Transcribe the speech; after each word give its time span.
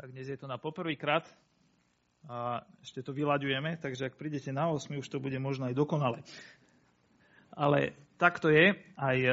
Tak 0.00 0.16
dnes 0.16 0.32
je 0.32 0.40
to 0.40 0.48
na 0.48 0.56
poprvýkrát 0.56 1.28
a 2.24 2.64
ešte 2.80 3.04
to 3.04 3.12
vyľaďujeme, 3.12 3.76
takže 3.84 4.08
ak 4.08 4.16
prídete 4.16 4.48
na 4.48 4.72
8, 4.72 4.96
už 4.96 5.04
to 5.04 5.20
bude 5.20 5.36
možno 5.36 5.68
aj 5.68 5.76
dokonale. 5.76 6.24
Ale 7.52 7.92
tak 8.16 8.40
to 8.40 8.48
je, 8.48 8.80
aj 8.96 9.18
e, 9.20 9.28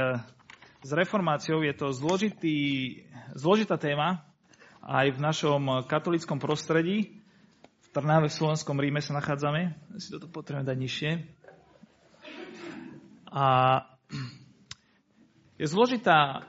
s 0.83 0.91
reformáciou 0.91 1.63
je 1.63 1.71
to 1.71 1.95
zložitý, 1.95 2.59
zložitá 3.31 3.79
téma, 3.79 4.27
aj 4.83 5.15
v 5.15 5.23
našom 5.23 5.87
katolickom 5.87 6.35
prostredí. 6.35 7.23
V 7.79 7.87
Trnave, 7.95 8.27
v 8.27 8.35
Slovenskom 8.35 8.75
Ríme 8.75 8.99
sa 8.99 9.15
nachádzame. 9.15 9.71
Si 10.03 10.11
toto 10.11 10.27
potrebujem 10.27 10.67
dať 10.67 10.77
nižšie. 10.83 11.11
A 13.31 13.45
je 15.55 15.63
zložitá 15.63 16.43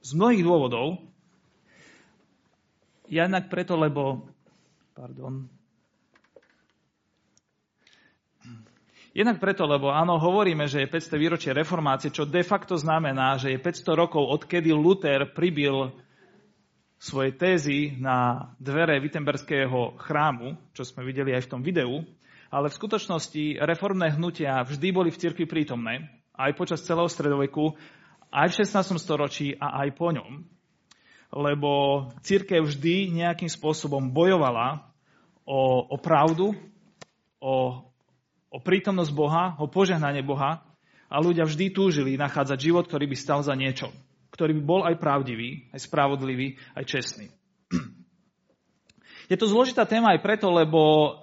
z 0.00 0.16
mnohých 0.16 0.40
dôvodov, 0.40 1.11
Jednak 3.12 3.52
preto, 3.52 3.76
lebo... 3.76 4.24
Pardon. 4.96 5.44
Jednak 9.12 9.36
preto, 9.36 9.68
lebo 9.68 9.92
áno, 9.92 10.16
hovoríme, 10.16 10.64
že 10.64 10.80
je 10.80 10.88
500 10.88 11.20
výročie 11.20 11.52
reformácie, 11.52 12.08
čo 12.08 12.24
de 12.24 12.40
facto 12.40 12.80
znamená, 12.80 13.36
že 13.36 13.52
je 13.52 13.60
500 13.60 14.00
rokov, 14.00 14.24
odkedy 14.24 14.72
Luther 14.72 15.28
pribil 15.28 15.92
svoje 16.96 17.36
tézy 17.36 17.92
na 18.00 18.48
dvere 18.56 18.96
Wittenberského 19.04 20.00
chrámu, 20.00 20.56
čo 20.72 20.80
sme 20.80 21.04
videli 21.04 21.36
aj 21.36 21.44
v 21.44 21.50
tom 21.52 21.60
videu, 21.60 22.00
ale 22.48 22.72
v 22.72 22.78
skutočnosti 22.80 23.60
reformné 23.60 24.16
hnutia 24.16 24.64
vždy 24.64 24.88
boli 24.88 25.12
v 25.12 25.20
cirkvi 25.20 25.44
prítomné, 25.44 26.08
aj 26.32 26.56
počas 26.56 26.80
celého 26.80 27.12
stredoveku, 27.12 27.76
aj 28.32 28.48
v 28.48 28.56
16. 28.64 28.96
storočí 28.96 29.52
a 29.60 29.84
aj 29.84 29.88
po 29.92 30.08
ňom 30.08 30.61
lebo 31.32 32.04
církev 32.20 32.60
vždy 32.60 33.08
nejakým 33.16 33.48
spôsobom 33.48 34.12
bojovala 34.12 34.84
o, 35.48 35.88
o 35.88 35.96
pravdu, 35.96 36.52
o, 37.40 37.80
o 38.52 38.58
prítomnosť 38.60 39.12
Boha, 39.16 39.56
o 39.56 39.64
požehnanie 39.64 40.20
Boha 40.20 40.60
a 41.08 41.16
ľudia 41.16 41.48
vždy 41.48 41.72
túžili 41.72 42.20
nachádzať 42.20 42.58
život, 42.60 42.84
ktorý 42.84 43.08
by 43.08 43.16
stal 43.16 43.40
za 43.40 43.56
niečo, 43.56 43.88
ktorý 44.36 44.60
by 44.60 44.62
bol 44.62 44.80
aj 44.84 45.00
pravdivý, 45.00 45.72
aj 45.72 45.88
spravodlivý, 45.88 46.60
aj 46.76 46.84
čestný. 46.84 47.26
Je 49.32 49.36
to 49.40 49.48
zložitá 49.48 49.88
téma 49.88 50.12
aj 50.12 50.20
preto, 50.20 50.52
lebo 50.52 51.16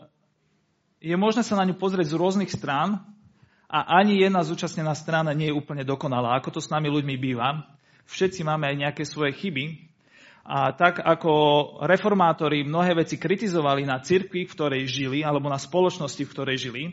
je 0.98 1.14
možné 1.14 1.46
sa 1.46 1.54
na 1.54 1.70
ňu 1.70 1.78
pozrieť 1.78 2.10
z 2.10 2.18
rôznych 2.18 2.50
strán 2.50 3.06
a 3.70 4.02
ani 4.02 4.26
jedna 4.26 4.42
zúčastnená 4.42 4.98
strana 4.98 5.38
nie 5.38 5.54
je 5.54 5.58
úplne 5.58 5.86
dokonalá, 5.86 6.34
ako 6.42 6.58
to 6.58 6.62
s 6.66 6.74
nami 6.74 6.90
ľuďmi 6.90 7.16
býva. 7.22 7.70
Všetci 8.10 8.42
máme 8.42 8.66
aj 8.66 8.76
nejaké 8.82 9.04
svoje 9.06 9.38
chyby 9.38 9.89
a 10.50 10.74
tak 10.74 10.98
ako 10.98 11.32
reformátori 11.86 12.66
mnohé 12.66 12.98
veci 12.98 13.22
kritizovali 13.22 13.86
na 13.86 14.02
cirkvi, 14.02 14.50
v 14.50 14.56
ktorej 14.58 14.90
žili, 14.90 15.22
alebo 15.22 15.46
na 15.46 15.62
spoločnosti, 15.62 16.26
v 16.26 16.34
ktorej 16.34 16.58
žili, 16.58 16.84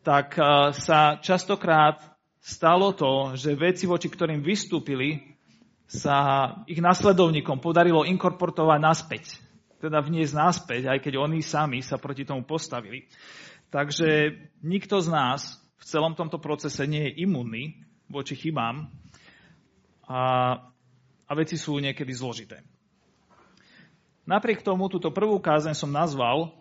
tak 0.00 0.40
e, 0.40 0.72
sa 0.72 1.20
častokrát 1.20 2.00
stalo 2.40 2.96
to, 2.96 3.36
že 3.36 3.52
veci, 3.52 3.84
voči 3.84 4.08
ktorým 4.08 4.40
vystúpili, 4.40 5.36
sa 5.84 6.48
ich 6.64 6.80
nasledovníkom 6.80 7.60
podarilo 7.60 8.08
inkorporovať 8.08 8.80
naspäť. 8.80 9.24
Teda 9.76 10.00
vniesť 10.00 10.32
naspäť, 10.32 10.82
aj 10.88 10.98
keď 11.04 11.20
oni 11.20 11.44
sami 11.44 11.84
sa 11.84 12.00
proti 12.00 12.24
tomu 12.24 12.48
postavili. 12.48 13.04
Takže 13.68 14.32
nikto 14.64 14.96
z 15.04 15.12
nás 15.12 15.60
v 15.76 15.84
celom 15.84 16.16
tomto 16.16 16.40
procese 16.40 16.88
nie 16.88 17.04
je 17.04 17.26
imunný 17.26 17.84
voči 18.08 18.32
chybám. 18.32 18.88
A 20.08 20.20
a 21.30 21.32
veci 21.38 21.54
sú 21.54 21.78
niekedy 21.78 22.10
zložité. 22.10 22.66
Napriek 24.26 24.66
tomu 24.66 24.90
túto 24.90 25.14
prvú 25.14 25.38
kázeň 25.38 25.78
som 25.78 25.90
nazval 25.94 26.60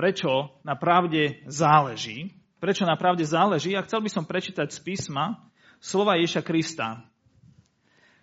Prečo 0.00 0.56
na 0.64 0.80
pravde 0.80 1.44
záleží. 1.44 2.32
Prečo 2.56 2.88
na 2.88 2.96
pravde 2.96 3.20
záleží 3.24 3.76
a 3.76 3.84
chcel 3.84 4.00
by 4.00 4.08
som 4.08 4.24
prečítať 4.24 4.72
z 4.72 4.80
písma 4.80 5.36
slova 5.76 6.16
Ježa 6.16 6.40
Krista, 6.40 7.04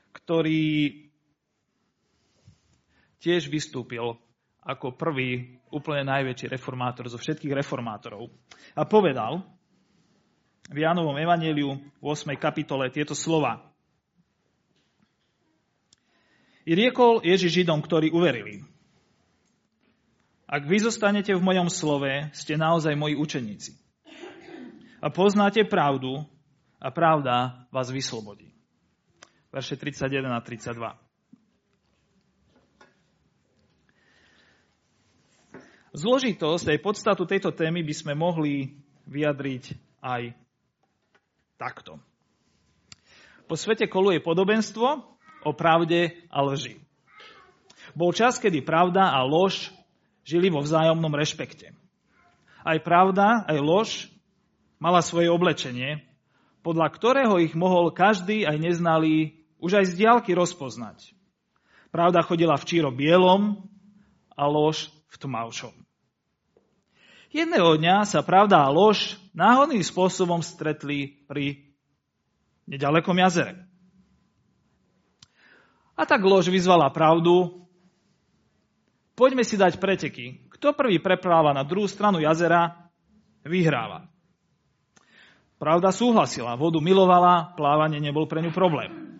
ktorý 0.09 0.89
tiež 3.21 3.45
vystúpil 3.49 4.17
ako 4.65 4.97
prvý, 4.97 5.61
úplne 5.69 6.01
najväčší 6.09 6.49
reformátor 6.49 7.05
zo 7.13 7.21
všetkých 7.21 7.53
reformátorov. 7.53 8.29
A 8.73 8.81
povedal 8.81 9.45
v 10.73 10.81
Jánovom 10.81 11.13
evaneliu 11.13 11.77
v 11.77 12.05
8. 12.09 12.33
kapitole 12.41 12.89
tieto 12.89 13.13
slova. 13.13 13.66
Riekol 16.75 17.23
Ježiš 17.23 17.63
Židom, 17.63 17.79
ktorí 17.79 18.11
uverili. 18.11 18.59
Ak 20.47 20.67
vy 20.67 20.83
zostanete 20.83 21.31
v 21.35 21.43
mojom 21.43 21.71
slove, 21.71 22.31
ste 22.35 22.59
naozaj 22.59 22.95
moji 22.95 23.15
učeníci. 23.15 23.75
A 24.99 25.07
poznáte 25.07 25.63
pravdu 25.63 26.23
a 26.79 26.91
pravda 26.91 27.67
vás 27.71 27.87
vyslobodí. 27.91 28.51
Verše 29.51 29.79
31 29.79 30.27
a 30.27 30.39
32. 30.43 31.07
Zložitosť 35.97 36.65
aj 36.77 36.83
podstatu 36.83 37.23
tejto 37.25 37.49
témy 37.55 37.81
by 37.81 37.95
sme 37.95 38.13
mohli 38.13 38.77
vyjadriť 39.07 39.71
aj 40.03 40.35
takto. 41.57 41.97
Po 43.49 43.55
svete 43.55 43.87
koluje 43.87 44.21
podobenstvo, 44.21 45.16
o 45.47 45.55
pravde 45.55 46.27
a 46.27 46.43
lži. 46.43 46.75
Bol 47.95 48.11
čas, 48.11 48.35
kedy 48.35 48.67
pravda 48.67 49.15
a 49.15 49.23
lož 49.23 49.71
žili 50.27 50.51
vo 50.51 50.59
vzájomnom 50.59 51.15
rešpekte. 51.15 51.71
Aj 52.67 52.77
pravda, 52.83 53.47
aj 53.47 53.57
lož 53.63 53.89
mala 54.75 54.99
svoje 54.99 55.31
oblečenie, 55.31 56.03
podľa 56.67 56.91
ktorého 56.91 57.39
ich 57.39 57.55
mohol 57.55 57.95
každý, 57.95 58.43
aj 58.43 58.59
neznalý, 58.59 59.39
už 59.63 59.79
aj 59.79 59.85
z 59.87 60.03
diálky 60.03 60.35
rozpoznať. 60.35 61.15
Pravda 61.95 62.19
chodila 62.27 62.59
v 62.59 62.67
číro 62.67 62.91
bielom 62.91 63.63
a 64.35 64.43
lož 64.51 64.91
v 65.07 65.15
tmavšom. 65.15 65.71
Jedného 67.31 67.79
dňa 67.79 68.03
sa 68.03 68.19
pravda 68.19 68.67
a 68.67 68.71
lož 68.71 69.15
náhodným 69.31 69.83
spôsobom 69.83 70.43
stretli 70.43 71.23
pri 71.27 71.71
nedalekom 72.67 73.15
jazere. 73.15 73.66
A 75.97 76.05
tak 76.05 76.21
lož 76.21 76.53
vyzvala 76.53 76.93
pravdu. 76.93 77.65
Poďme 79.17 79.41
si 79.41 79.57
dať 79.57 79.81
preteky. 79.81 80.45
Kto 80.53 80.77
prvý 80.77 81.01
prepláva 81.01 81.57
na 81.57 81.65
druhú 81.65 81.89
stranu 81.89 82.21
jazera, 82.21 82.87
vyhráva. 83.41 84.05
Pravda 85.57 85.89
súhlasila, 85.89 86.53
vodu 86.53 86.77
milovala, 86.77 87.57
plávanie 87.57 87.97
nebol 87.97 88.29
pre 88.29 88.45
ňu 88.45 88.53
problém. 88.53 89.17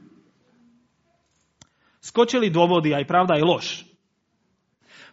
Skočili 1.98 2.54
dôvody 2.54 2.94
aj 2.94 3.10
pravda 3.10 3.42
aj 3.42 3.44
lož. 3.44 3.66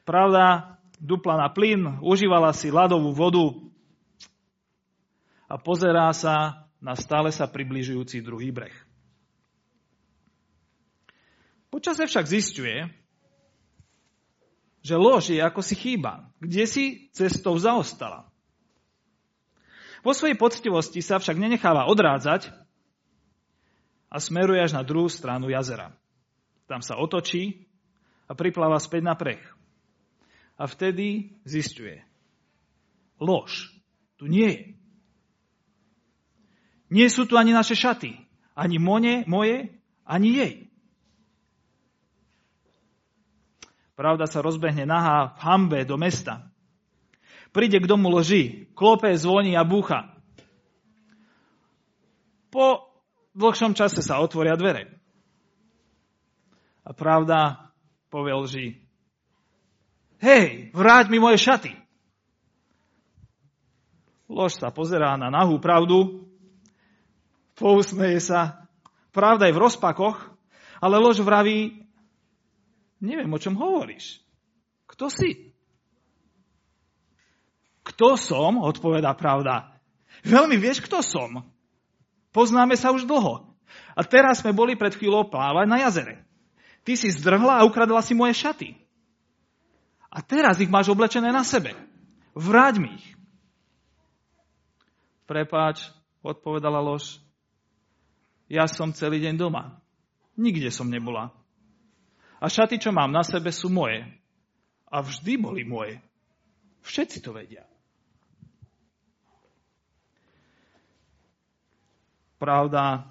Pravda 0.04 0.76
dupla 1.00 1.40
na 1.40 1.48
plyn, 1.48 2.04
užívala 2.04 2.52
si 2.52 2.68
ľadovú 2.68 3.16
vodu 3.16 3.56
a 5.48 5.56
pozerá 5.56 6.12
sa 6.12 6.68
na 6.76 6.92
stále 6.92 7.32
sa 7.32 7.48
približujúci 7.48 8.20
druhý 8.20 8.52
breh. 8.52 8.76
Počasie 11.74 12.06
však 12.06 12.30
zistuje, 12.30 12.86
že 14.78 14.94
lož 14.94 15.34
je 15.34 15.42
ako 15.42 15.58
si 15.58 15.74
chýba, 15.74 16.30
kde 16.38 16.70
si 16.70 16.84
cestou 17.10 17.58
zaostala. 17.58 18.30
Vo 20.06 20.14
svojej 20.14 20.38
poctivosti 20.38 21.02
sa 21.02 21.18
však 21.18 21.34
nenecháva 21.34 21.90
odrádzať 21.90 22.54
a 24.06 24.22
smeruje 24.22 24.62
až 24.62 24.78
na 24.78 24.86
druhú 24.86 25.10
stranu 25.10 25.50
jazera. 25.50 25.90
Tam 26.70 26.78
sa 26.78 26.94
otočí 26.94 27.66
a 28.30 28.38
pripláva 28.38 28.78
späť 28.78 29.02
na 29.10 29.18
prech. 29.18 29.42
A 30.54 30.70
vtedy 30.70 31.34
zistuje. 31.42 32.06
Lož 33.18 33.74
tu 34.14 34.30
nie 34.30 34.46
je. 34.46 34.62
Nie 36.94 37.10
sú 37.10 37.26
tu 37.26 37.34
ani 37.34 37.50
naše 37.50 37.74
šaty. 37.74 38.14
Ani 38.54 38.78
moje, 38.78 39.26
moje, 39.26 39.74
ani 40.06 40.38
jej. 40.38 40.54
Pravda 43.94 44.26
sa 44.26 44.42
rozbehne 44.42 44.82
nahá 44.86 45.38
v 45.38 45.40
hambe 45.46 45.80
do 45.86 45.94
mesta. 45.94 46.50
Príde 47.54 47.78
k 47.78 47.86
domu 47.86 48.10
loži, 48.10 48.66
klope, 48.74 49.14
zvoní 49.14 49.54
a 49.54 49.62
búcha. 49.62 50.10
Po 52.50 52.90
dlhšom 53.38 53.78
čase 53.78 54.02
sa 54.02 54.18
otvoria 54.18 54.58
dvere. 54.58 54.90
A 56.82 56.90
pravda 56.90 57.70
povie 58.10 58.34
lži. 58.34 58.68
Hej, 60.18 60.74
vráť 60.74 61.14
mi 61.14 61.22
moje 61.22 61.38
šaty. 61.38 61.72
Lož 64.26 64.58
sa 64.58 64.74
pozerá 64.74 65.14
na 65.14 65.30
nahú 65.30 65.62
pravdu, 65.62 66.26
pousmeje 67.54 68.18
sa. 68.18 68.66
Pravda 69.14 69.46
je 69.46 69.54
v 69.54 69.62
rozpakoch, 69.62 70.18
ale 70.82 70.98
lož 70.98 71.22
vraví, 71.22 71.83
Neviem, 73.02 73.30
o 73.30 73.38
čom 73.38 73.58
hovoríš. 73.58 74.22
Kto 74.90 75.10
si? 75.10 75.54
Kto 77.84 78.16
som? 78.16 78.62
Odpovedá 78.62 79.12
pravda. 79.12 79.74
Veľmi 80.24 80.56
vieš, 80.56 80.80
kto 80.84 81.04
som. 81.04 81.44
Poznáme 82.32 82.74
sa 82.74 82.90
už 82.90 83.04
dlho. 83.04 83.54
A 83.94 84.00
teraz 84.02 84.42
sme 84.42 84.56
boli 84.56 84.74
pred 84.74 84.94
chvíľou 84.94 85.28
plávať 85.28 85.66
na 85.70 85.78
jazere. 85.84 86.24
Ty 86.84 86.92
si 86.98 87.08
zdrhla 87.12 87.60
a 87.60 87.66
ukradla 87.66 88.00
si 88.04 88.12
moje 88.12 88.36
šaty. 88.36 88.76
A 90.14 90.22
teraz 90.22 90.60
ich 90.62 90.70
máš 90.70 90.90
oblečené 90.90 91.30
na 91.34 91.42
sebe. 91.42 91.74
Vráť 92.34 92.78
mi 92.78 92.94
ich. 92.94 93.06
Prepáč, 95.24 95.88
odpovedala 96.20 96.78
lož. 96.78 97.18
Ja 98.46 98.68
som 98.68 98.92
celý 98.92 99.24
deň 99.24 99.40
doma. 99.40 99.80
Nikde 100.36 100.68
som 100.68 100.92
nebola. 100.92 101.32
A 102.44 102.52
šaty, 102.52 102.76
čo 102.76 102.92
mám 102.92 103.08
na 103.08 103.24
sebe, 103.24 103.48
sú 103.48 103.72
moje. 103.72 104.04
A 104.92 105.00
vždy 105.00 105.40
boli 105.40 105.64
moje. 105.64 105.96
Všetci 106.84 107.24
to 107.24 107.32
vedia. 107.32 107.64
Pravda 112.36 113.08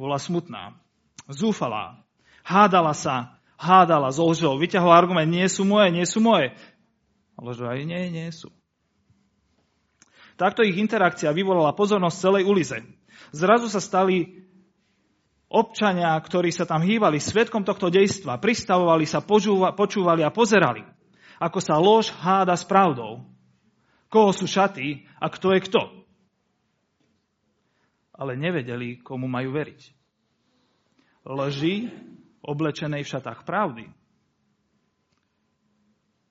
bola 0.00 0.16
smutná, 0.16 0.72
zúfalá, 1.28 2.00
hádala 2.46 2.96
sa, 2.96 3.36
hádala 3.60 4.08
s 4.08 4.16
lžou, 4.16 4.56
vyťahla 4.56 4.94
argument, 4.94 5.28
nie 5.28 5.44
sú 5.50 5.68
moje, 5.68 5.92
nie 5.92 6.06
sú 6.08 6.24
moje. 6.24 6.56
A 7.36 7.44
ložo 7.44 7.68
aj 7.68 7.84
nie, 7.84 8.08
nie 8.08 8.30
sú. 8.32 8.48
Takto 10.40 10.64
ich 10.64 10.80
interakcia 10.80 11.34
vyvolala 11.34 11.76
pozornosť 11.76 12.16
celej 12.16 12.48
ulize. 12.48 12.78
Zrazu 13.36 13.68
sa 13.68 13.82
stali 13.82 14.47
občania, 15.48 16.12
ktorí 16.16 16.52
sa 16.52 16.68
tam 16.68 16.84
hývali 16.84 17.18
svetkom 17.18 17.64
tohto 17.64 17.88
dejstva, 17.88 18.40
pristavovali 18.40 19.08
sa, 19.08 19.24
počúvali 19.74 20.22
a 20.22 20.30
pozerali, 20.32 20.84
ako 21.40 21.58
sa 21.58 21.80
lož 21.80 22.12
háda 22.20 22.54
s 22.56 22.64
pravdou. 22.68 23.24
Koho 24.08 24.32
sú 24.32 24.48
šaty 24.48 25.04
a 25.20 25.28
kto 25.28 25.52
je 25.52 25.60
kto. 25.68 25.82
Ale 28.16 28.36
nevedeli, 28.40 28.98
komu 29.04 29.28
majú 29.28 29.52
veriť. 29.52 29.80
Lži 31.28 31.92
oblečenej 32.40 33.04
v 33.04 33.12
šatách 33.12 33.44
pravdy 33.44 33.84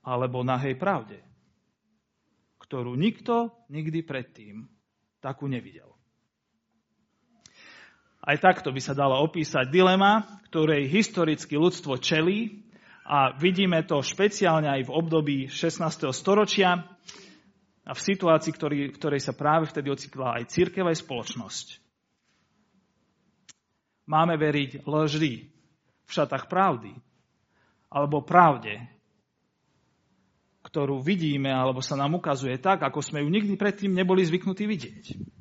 alebo 0.02 0.42
nahej 0.42 0.74
pravde 0.74 1.28
ktorú 2.68 3.00
nikto 3.00 3.56
nikdy 3.72 4.04
predtým 4.04 4.68
takú 5.24 5.48
nevidel. 5.48 5.88
Aj 8.27 8.35
takto 8.35 8.75
by 8.75 8.81
sa 8.83 8.91
dalo 8.91 9.24
opísať 9.24 9.71
dilema, 9.71 10.27
ktorej 10.51 10.91
historicky 10.91 11.56
ľudstvo 11.56 11.95
čelí 11.95 12.68
a 13.07 13.31
vidíme 13.39 13.79
to 13.88 14.03
špeciálne 14.03 14.68
aj 14.68 14.83
v 14.83 14.91
období 14.91 15.38
16. 15.47 16.12
storočia 16.12 16.83
a 17.88 17.91
v 17.95 18.03
situácii, 18.03 18.51
ktorý, 18.51 18.91
ktorej 18.91 19.24
sa 19.24 19.31
práve 19.31 19.71
vtedy 19.71 19.88
ocitla 19.88 20.44
aj 20.44 20.51
církev, 20.51 20.83
aj 20.83 21.07
spoločnosť. 21.07 21.68
Máme 24.12 24.35
veriť 24.35 24.83
lži 24.83 25.35
v 26.03 26.12
šatách 26.12 26.51
pravdy 26.51 26.91
alebo 27.88 28.27
pravde 28.27 28.97
ktorú 30.68 31.00
vidíme 31.00 31.47
alebo 31.47 31.80
sa 31.80 31.95
nám 31.95 32.19
ukazuje 32.19 32.59
tak, 32.59 32.83
ako 32.83 33.00
sme 33.00 33.23
ju 33.23 33.31
nikdy 33.31 33.56
predtým 33.56 33.95
neboli 33.95 34.27
zvyknutí 34.27 34.68
vidieť. 34.68 35.37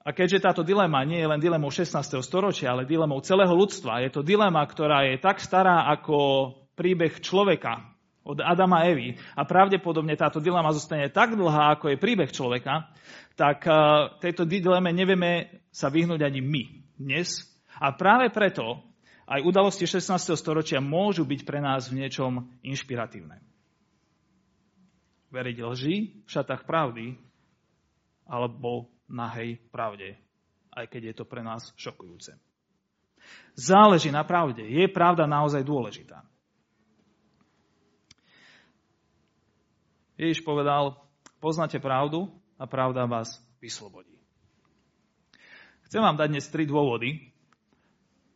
A 0.00 0.16
keďže 0.16 0.48
táto 0.48 0.62
dilema 0.64 1.04
nie 1.04 1.20
je 1.20 1.28
len 1.28 1.36
dilemou 1.36 1.68
16. 1.68 1.92
storočia, 2.24 2.72
ale 2.72 2.88
dilemou 2.88 3.20
celého 3.20 3.52
ľudstva, 3.52 4.00
je 4.00 4.10
to 4.12 4.24
dilema, 4.24 4.64
ktorá 4.64 5.04
je 5.04 5.20
tak 5.20 5.44
stará 5.44 5.92
ako 5.92 6.50
príbeh 6.72 7.20
človeka 7.20 7.84
od 8.24 8.40
Adama 8.40 8.80
a 8.80 8.88
Evy 8.88 9.16
a 9.36 9.44
pravdepodobne 9.44 10.16
táto 10.16 10.40
dilema 10.40 10.72
zostane 10.72 11.12
tak 11.12 11.36
dlhá, 11.36 11.76
ako 11.76 11.92
je 11.92 12.00
príbeh 12.00 12.32
človeka, 12.32 12.88
tak 13.36 13.68
eh, 13.68 13.76
tejto 14.24 14.48
dileme 14.48 14.88
nevieme 14.88 15.64
sa 15.68 15.92
vyhnúť 15.92 16.24
ani 16.24 16.40
my 16.40 16.62
dnes. 16.96 17.44
A 17.76 17.92
práve 17.92 18.32
preto 18.32 18.80
aj 19.28 19.44
udalosti 19.44 19.84
16. 19.84 20.32
storočia 20.36 20.80
môžu 20.80 21.28
byť 21.28 21.40
pre 21.44 21.60
nás 21.60 21.92
v 21.92 22.04
niečom 22.04 22.48
inšpiratívne. 22.64 23.40
Veriť 25.30 25.56
lži 25.62 25.96
v 26.24 26.28
šatách 26.28 26.66
pravdy 26.66 27.14
alebo 28.26 28.90
nahej 29.10 29.58
pravde, 29.74 30.14
aj 30.70 30.86
keď 30.86 31.12
je 31.12 31.14
to 31.18 31.24
pre 31.26 31.42
nás 31.42 31.74
šokujúce. 31.74 32.38
Záleží 33.58 34.08
na 34.08 34.24
pravde. 34.24 34.64
Je 34.64 34.86
pravda 34.88 35.28
naozaj 35.28 35.66
dôležitá. 35.66 36.24
Ježiš 40.16 40.44
povedal, 40.44 41.00
poznáte 41.40 41.80
pravdu 41.80 42.28
a 42.60 42.64
pravda 42.68 43.08
vás 43.08 43.40
vyslobodí. 43.60 44.20
Chcem 45.88 46.04
vám 46.04 46.16
dať 46.16 46.28
dnes 46.28 46.46
tri 46.52 46.68
dôvody, 46.68 47.32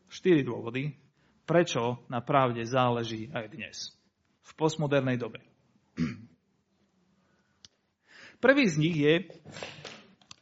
štyri 0.09 0.43
dôvody, 0.43 0.97
prečo 1.44 2.03
na 2.09 2.25
pravde 2.25 2.65
záleží 2.65 3.29
aj 3.31 3.47
dnes, 3.53 3.77
v 4.43 4.50
postmodernej 4.56 5.20
dobe. 5.20 5.44
Prvý 8.44 8.65
z 8.69 8.77
nich 8.81 8.97
je, 8.97 9.15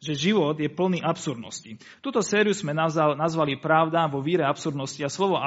že 0.02 0.18
život 0.18 0.58
je 0.58 0.66
plný 0.66 0.98
absurdnosti. 0.98 1.78
Tuto 2.02 2.26
sériu 2.26 2.50
sme 2.50 2.74
nazvali 2.74 3.54
Pravda 3.54 4.10
vo 4.10 4.18
víre 4.18 4.42
absurdnosti 4.42 4.98
a 4.98 5.06
slovo 5.06 5.38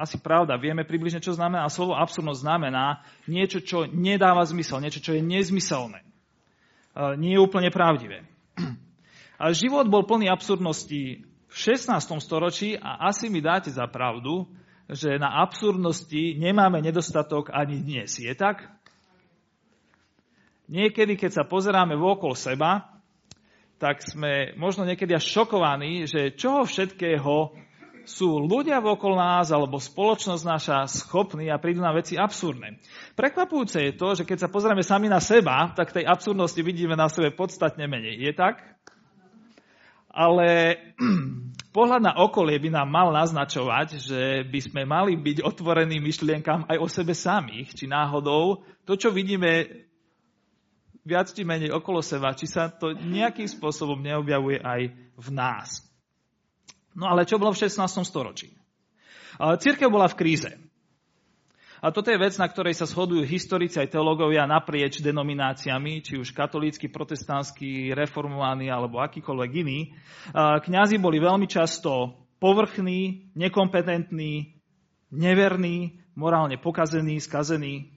asi 0.00 0.16
pravda 0.16 0.56
vieme 0.56 0.88
približne, 0.88 1.20
čo 1.20 1.36
znamená. 1.36 1.68
A 1.68 1.70
slovo 1.70 1.92
absurdnosť 1.92 2.40
znamená 2.40 3.04
niečo, 3.28 3.60
čo 3.60 3.84
nedáva 3.84 4.40
zmysel, 4.48 4.80
niečo, 4.80 5.04
čo 5.04 5.12
je 5.12 5.20
nezmyselné. 5.20 6.00
Nie 7.20 7.36
je 7.36 7.44
úplne 7.44 7.68
pravdivé. 7.68 8.24
A 9.36 9.52
život 9.52 9.84
bol 9.86 10.08
plný 10.08 10.32
absurdnosti 10.32 11.22
v 11.24 11.54
16. 11.54 11.92
storočí 12.24 12.80
a 12.80 13.04
asi 13.12 13.28
mi 13.28 13.44
dáte 13.44 13.68
za 13.68 13.84
pravdu, 13.84 14.48
že 14.90 15.22
na 15.22 15.44
absurdnosti 15.44 16.40
nemáme 16.40 16.82
nedostatok 16.82 17.52
ani 17.52 17.78
dnes. 17.78 18.16
Je 18.16 18.32
tak? 18.32 18.64
Niekedy, 20.66 21.14
keď 21.14 21.30
sa 21.30 21.44
pozeráme 21.46 21.94
vokol 21.94 22.34
seba, 22.34 22.89
tak 23.80 24.04
sme 24.04 24.52
možno 24.60 24.84
niekedy 24.84 25.16
až 25.16 25.24
šokovaní, 25.24 26.04
že 26.04 26.36
čoho 26.36 26.68
všetkého 26.68 27.56
sú 28.04 28.44
ľudia 28.44 28.80
vokol 28.84 29.16
nás 29.16 29.48
alebo 29.48 29.80
spoločnosť 29.80 30.44
naša 30.44 30.78
schopní 30.88 31.48
a 31.48 31.56
prídu 31.56 31.80
na 31.80 31.96
veci 31.96 32.20
absurdné. 32.20 32.76
Prekvapujúce 33.16 33.80
je 33.80 33.92
to, 33.96 34.12
že 34.12 34.28
keď 34.28 34.46
sa 34.46 34.52
pozrieme 34.52 34.84
sami 34.84 35.08
na 35.08 35.22
seba, 35.22 35.72
tak 35.72 35.96
tej 35.96 36.04
absurdnosti 36.04 36.60
vidíme 36.60 36.92
na 36.92 37.08
sebe 37.08 37.32
podstatne 37.32 37.88
menej. 37.88 38.20
Je 38.20 38.32
tak? 38.36 38.60
Ale 40.10 40.76
pohľad 41.76 42.02
na 42.04 42.12
okolie 42.20 42.60
by 42.60 42.70
nám 42.82 42.88
mal 42.90 43.08
naznačovať, 43.16 43.88
že 43.96 44.22
by 44.44 44.60
sme 44.60 44.82
mali 44.84 45.16
byť 45.16 45.40
otvorení 45.40 46.02
myšlienkam 46.02 46.68
aj 46.68 46.76
o 46.76 46.86
sebe 46.90 47.16
samých, 47.16 47.72
či 47.72 47.88
náhodou 47.88 48.60
to, 48.84 48.98
čo 48.98 49.14
vidíme 49.14 49.88
viac 51.06 51.32
či 51.32 51.42
menej 51.44 51.72
okolo 51.72 52.04
seba, 52.04 52.36
či 52.36 52.44
sa 52.48 52.68
to 52.68 52.92
nejakým 52.92 53.48
spôsobom 53.48 54.00
neobjavuje 54.00 54.60
aj 54.60 54.80
v 55.16 55.28
nás. 55.32 55.84
No 56.92 57.06
ale 57.08 57.24
čo 57.24 57.38
bolo 57.38 57.54
v 57.54 57.62
16. 57.64 57.80
storočí? 58.02 58.52
Církev 59.40 59.88
bola 59.88 60.10
v 60.10 60.18
kríze. 60.18 60.50
A 61.80 61.88
toto 61.88 62.12
je 62.12 62.20
vec, 62.20 62.36
na 62.36 62.44
ktorej 62.44 62.76
sa 62.76 62.84
shodujú 62.84 63.24
historici 63.24 63.80
aj 63.80 63.96
teológovia 63.96 64.44
naprieč 64.44 65.00
denomináciami, 65.00 66.04
či 66.04 66.20
už 66.20 66.36
katolícky, 66.36 66.92
protestantský, 66.92 67.96
reformovaní 67.96 68.68
alebo 68.68 69.00
akýkoľvek 69.00 69.50
iný. 69.64 69.96
Kňazi 70.36 71.00
boli 71.00 71.16
veľmi 71.16 71.48
často 71.48 72.20
povrchní, 72.36 73.32
nekompetentní, 73.32 74.60
neverní, 75.08 76.04
morálne 76.12 76.60
pokazení, 76.60 77.16
skazení. 77.16 77.96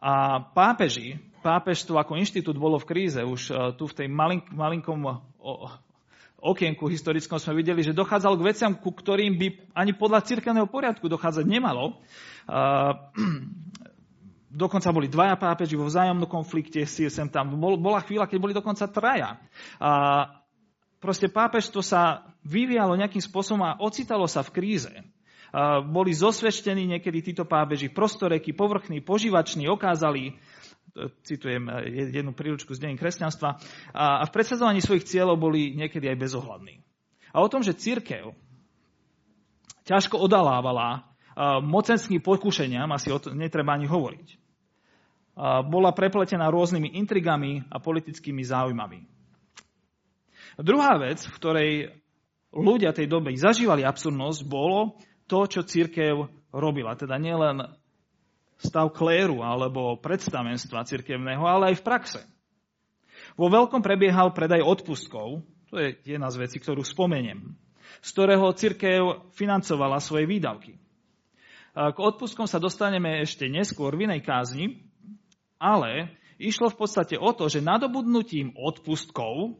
A 0.00 0.40
pápeži, 0.40 1.20
pápežstvo 1.48 1.96
ako 1.96 2.20
inštitút 2.20 2.60
bolo 2.60 2.76
v 2.76 2.88
kríze. 2.92 3.24
Už 3.24 3.48
e, 3.48 3.52
tu 3.80 3.88
v 3.88 3.96
tej 3.96 4.08
malink, 4.12 4.52
malinkom 4.52 5.00
okienku 6.38 6.86
historickom 6.86 7.40
sme 7.40 7.58
videli, 7.58 7.80
že 7.82 7.96
dochádzalo 7.96 8.36
k 8.38 8.46
veciam, 8.46 8.72
ku 8.76 8.94
ktorým 8.94 9.34
by 9.40 9.46
ani 9.74 9.96
podľa 9.96 10.22
cirkevného 10.28 10.68
poriadku 10.70 11.08
dochádzať 11.10 11.44
nemalo. 11.48 11.98
Dokonca 14.48 14.88
boli 14.94 15.12
dvaja 15.12 15.36
pápeži 15.36 15.76
vo 15.76 15.84
vzájomnom 15.86 16.24
konflikte, 16.24 16.80
si 16.88 17.04
sem 17.12 17.28
tam. 17.28 17.52
Bola 17.60 18.00
chvíľa, 18.00 18.24
keď 18.24 18.38
boli 18.40 18.56
dokonca 18.56 18.88
traja. 18.88 19.36
A 19.76 19.90
proste 21.04 21.28
pápežstvo 21.28 21.84
sa 21.84 22.24
vyvíjalo 22.48 22.96
nejakým 22.96 23.20
spôsobom 23.20 23.60
a 23.60 23.76
ocitalo 23.76 24.24
sa 24.24 24.40
v 24.40 24.56
kríze. 24.56 24.88
A 25.52 25.84
boli 25.84 26.16
zosveštení 26.16 26.88
niekedy 26.96 27.20
títo 27.20 27.44
pápeži, 27.44 27.92
prostoreky, 27.92 28.56
povrchní, 28.56 29.04
požívační, 29.04 29.68
okázali 29.68 30.40
citujem 31.22 31.68
eh, 31.70 32.10
jednu 32.12 32.34
príručku 32.34 32.74
z 32.74 32.88
deň 32.88 32.92
kresťanstva, 32.98 33.50
a 33.94 34.24
v 34.26 34.34
predsadzovaní 34.34 34.82
svojich 34.82 35.06
cieľov 35.06 35.38
boli 35.38 35.74
niekedy 35.78 36.10
aj 36.10 36.18
bezohľadní. 36.18 36.82
A 37.32 37.44
o 37.44 37.50
tom, 37.50 37.62
že 37.62 37.76
církev 37.76 38.32
ťažko 39.84 40.20
odalávala 40.20 41.08
mocenským 41.62 42.18
pokušeniam, 42.18 42.90
asi 42.90 43.14
o 43.14 43.18
to 43.22 43.30
netreba 43.30 43.78
ani 43.78 43.86
hovoriť. 43.86 44.28
Bola 45.70 45.94
prepletená 45.94 46.50
rôznymi 46.50 46.98
intrigami 46.98 47.62
a 47.70 47.78
politickými 47.78 48.42
záujmami. 48.42 49.06
Druhá 50.58 50.98
vec, 50.98 51.22
v 51.22 51.36
ktorej 51.38 51.72
ľudia 52.50 52.90
tej 52.90 53.06
doby 53.06 53.38
zažívali 53.38 53.86
absurdnosť, 53.86 54.40
bolo 54.50 54.98
to, 55.30 55.46
čo 55.46 55.62
církev 55.62 56.26
robila. 56.50 56.98
Teda 56.98 57.14
nielen 57.20 57.62
stav 58.58 58.90
kléru 58.90 59.40
alebo 59.46 59.94
predstavenstva 60.02 60.82
cirkevného, 60.82 61.46
ale 61.46 61.72
aj 61.72 61.76
v 61.78 61.86
praxe. 61.86 62.20
Vo 63.38 63.46
veľkom 63.46 63.78
prebiehal 63.82 64.34
predaj 64.34 64.66
odpustkov, 64.66 65.46
to 65.70 65.78
je 65.78 65.94
jedna 66.02 66.26
z 66.30 66.42
vecí, 66.42 66.58
ktorú 66.58 66.82
spomeniem, 66.82 67.54
z 68.02 68.08
ktorého 68.10 68.50
cirkev 68.54 69.30
financovala 69.38 70.02
svoje 70.02 70.26
výdavky. 70.26 70.74
K 71.78 71.98
odpustkom 71.98 72.50
sa 72.50 72.58
dostaneme 72.58 73.22
ešte 73.22 73.46
neskôr 73.46 73.94
v 73.94 74.10
inej 74.10 74.26
kázni, 74.26 74.82
ale 75.62 76.18
išlo 76.42 76.74
v 76.74 76.78
podstate 76.82 77.14
o 77.14 77.30
to, 77.30 77.46
že 77.46 77.62
nadobudnutím 77.62 78.58
odpustkov 78.58 79.54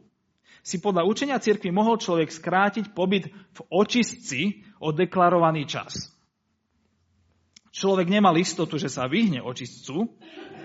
si 0.59 0.83
podľa 0.83 1.07
učenia 1.07 1.39
cirkvi 1.39 1.71
mohol 1.71 1.95
človek 1.95 2.27
skrátiť 2.27 2.91
pobyt 2.91 3.31
v 3.31 3.59
očistci 3.71 4.67
o 4.83 4.91
deklarovaný 4.91 5.63
čas. 5.63 6.11
Človek 7.69 8.09
nemal 8.09 8.33
istotu, 8.41 8.81
že 8.81 8.89
sa 8.89 9.05
vyhne 9.05 9.45
očistcu, 9.45 10.09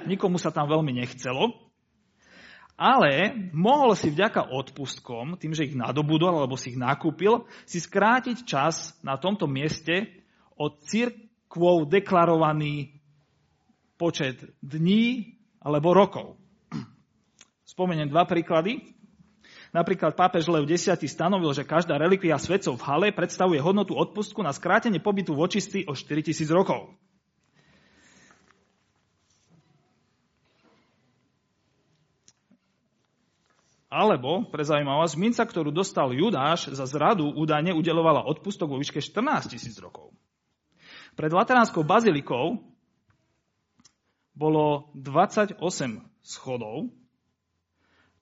nikomu 0.08 0.40
sa 0.40 0.48
tam 0.48 0.68
veľmi 0.68 0.96
nechcelo, 0.96 1.52
ale 2.74 3.36
mohol 3.54 3.94
si 3.94 4.10
vďaka 4.10 4.50
odpustkom, 4.50 5.38
tým, 5.38 5.54
že 5.54 5.70
ich 5.70 5.78
nadobudol 5.78 6.34
alebo 6.42 6.58
si 6.58 6.74
ich 6.74 6.78
nakúpil, 6.80 7.46
si 7.68 7.78
skrátiť 7.78 8.42
čas 8.42 8.98
na 9.06 9.14
tomto 9.14 9.46
mieste 9.46 10.10
od 10.58 10.82
cirkvou 10.86 11.86
deklarovaný 11.86 12.98
počet 13.94 14.42
dní 14.58 15.38
alebo 15.62 15.94
rokov. 15.94 16.26
Spomeniem 17.62 18.10
dva 18.10 18.26
príklady. 18.26 18.93
Napríklad 19.74 20.14
pápež 20.14 20.46
Lev 20.46 20.70
X 20.70 20.94
stanovil, 21.10 21.50
že 21.50 21.66
každá 21.66 21.98
relikvia 21.98 22.38
svetcov 22.38 22.78
v 22.78 22.86
hale 22.86 23.08
predstavuje 23.10 23.58
hodnotu 23.58 23.98
odpustku 23.98 24.38
na 24.38 24.54
skrátenie 24.54 25.02
pobytu 25.02 25.34
v 25.34 25.42
očistí 25.42 25.82
o 25.90 25.98
4000 25.98 26.46
rokov. 26.54 26.94
Alebo, 33.90 34.46
pre 34.46 34.62
zaujímavosť, 34.62 35.14
minca, 35.18 35.42
ktorú 35.42 35.70
dostal 35.74 36.10
Judáš 36.14 36.70
za 36.70 36.86
zradu, 36.86 37.30
údajne 37.34 37.74
udelovala 37.74 38.26
odpustok 38.26 38.70
vo 38.70 38.78
výške 38.78 39.02
14 39.02 39.54
tisíc 39.54 39.74
rokov. 39.82 40.14
Pred 41.14 41.30
Lateránskou 41.30 41.86
bazilikou 41.86 42.58
bolo 44.34 44.90
28 44.98 45.62
schodov, 46.26 46.90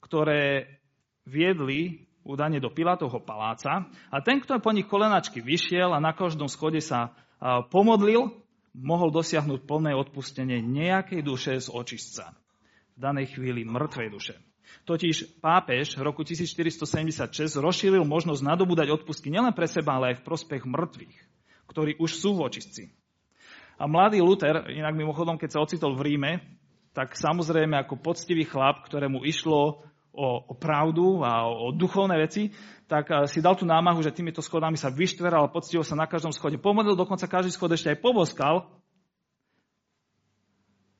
ktoré 0.04 0.80
viedli 1.26 2.06
údajne 2.22 2.62
do 2.62 2.70
Pilatovho 2.70 3.18
paláca 3.22 3.90
a 4.10 4.16
ten, 4.22 4.38
kto 4.38 4.62
po 4.62 4.70
nich 4.70 4.86
kolenačky 4.86 5.42
vyšiel 5.42 5.90
a 5.90 6.02
na 6.02 6.14
každom 6.14 6.46
schode 6.46 6.78
sa 6.78 7.14
pomodlil, 7.74 8.30
mohol 8.72 9.10
dosiahnuť 9.10 9.66
plné 9.66 9.92
odpustenie 9.98 10.62
nejakej 10.62 11.20
duše 11.20 11.52
z 11.58 11.68
očistca. 11.68 12.32
V 12.96 12.98
danej 13.02 13.34
chvíli 13.36 13.66
mŕtvej 13.66 14.08
duše. 14.08 14.34
Totiž 14.88 15.42
pápež 15.44 15.98
v 15.98 16.02
roku 16.06 16.24
1476 16.24 17.28
rozšíril 17.60 18.06
možnosť 18.08 18.40
nadobúdať 18.40 18.88
odpustky 18.88 19.28
nielen 19.28 19.52
pre 19.52 19.68
seba, 19.68 20.00
ale 20.00 20.14
aj 20.14 20.22
v 20.22 20.26
prospech 20.26 20.62
mŕtvych, 20.64 21.16
ktorí 21.68 21.92
už 22.00 22.10
sú 22.16 22.38
v 22.38 22.48
očistci. 22.48 22.82
A 23.76 23.84
mladý 23.90 24.22
Luther, 24.22 24.64
inak 24.72 24.94
mimochodom, 24.96 25.36
keď 25.36 25.50
sa 25.52 25.62
ocitol 25.64 25.98
v 25.98 26.14
Ríme, 26.14 26.32
tak 26.96 27.16
samozrejme 27.18 27.76
ako 27.84 28.00
poctivý 28.00 28.48
chlap, 28.48 28.84
ktorému 28.86 29.24
išlo 29.28 29.84
o, 30.12 30.52
o 30.52 30.54
pravdu 30.54 31.24
a 31.24 31.48
o, 31.48 31.68
o 31.68 31.74
duchovné 31.74 32.20
veci, 32.20 32.52
tak 32.86 33.08
si 33.26 33.40
dal 33.40 33.56
tú 33.56 33.64
námahu, 33.64 34.04
že 34.04 34.12
týmito 34.12 34.44
schodami 34.44 34.76
sa 34.76 34.92
vyštveral, 34.92 35.48
poctivo 35.48 35.80
sa 35.80 35.96
na 35.96 36.04
každom 36.04 36.30
schode 36.30 36.60
pomodlil, 36.60 36.92
dokonca 36.92 37.24
každý 37.24 37.50
schod 37.52 37.72
ešte 37.72 37.88
aj 37.88 38.04
poboskal, 38.04 38.68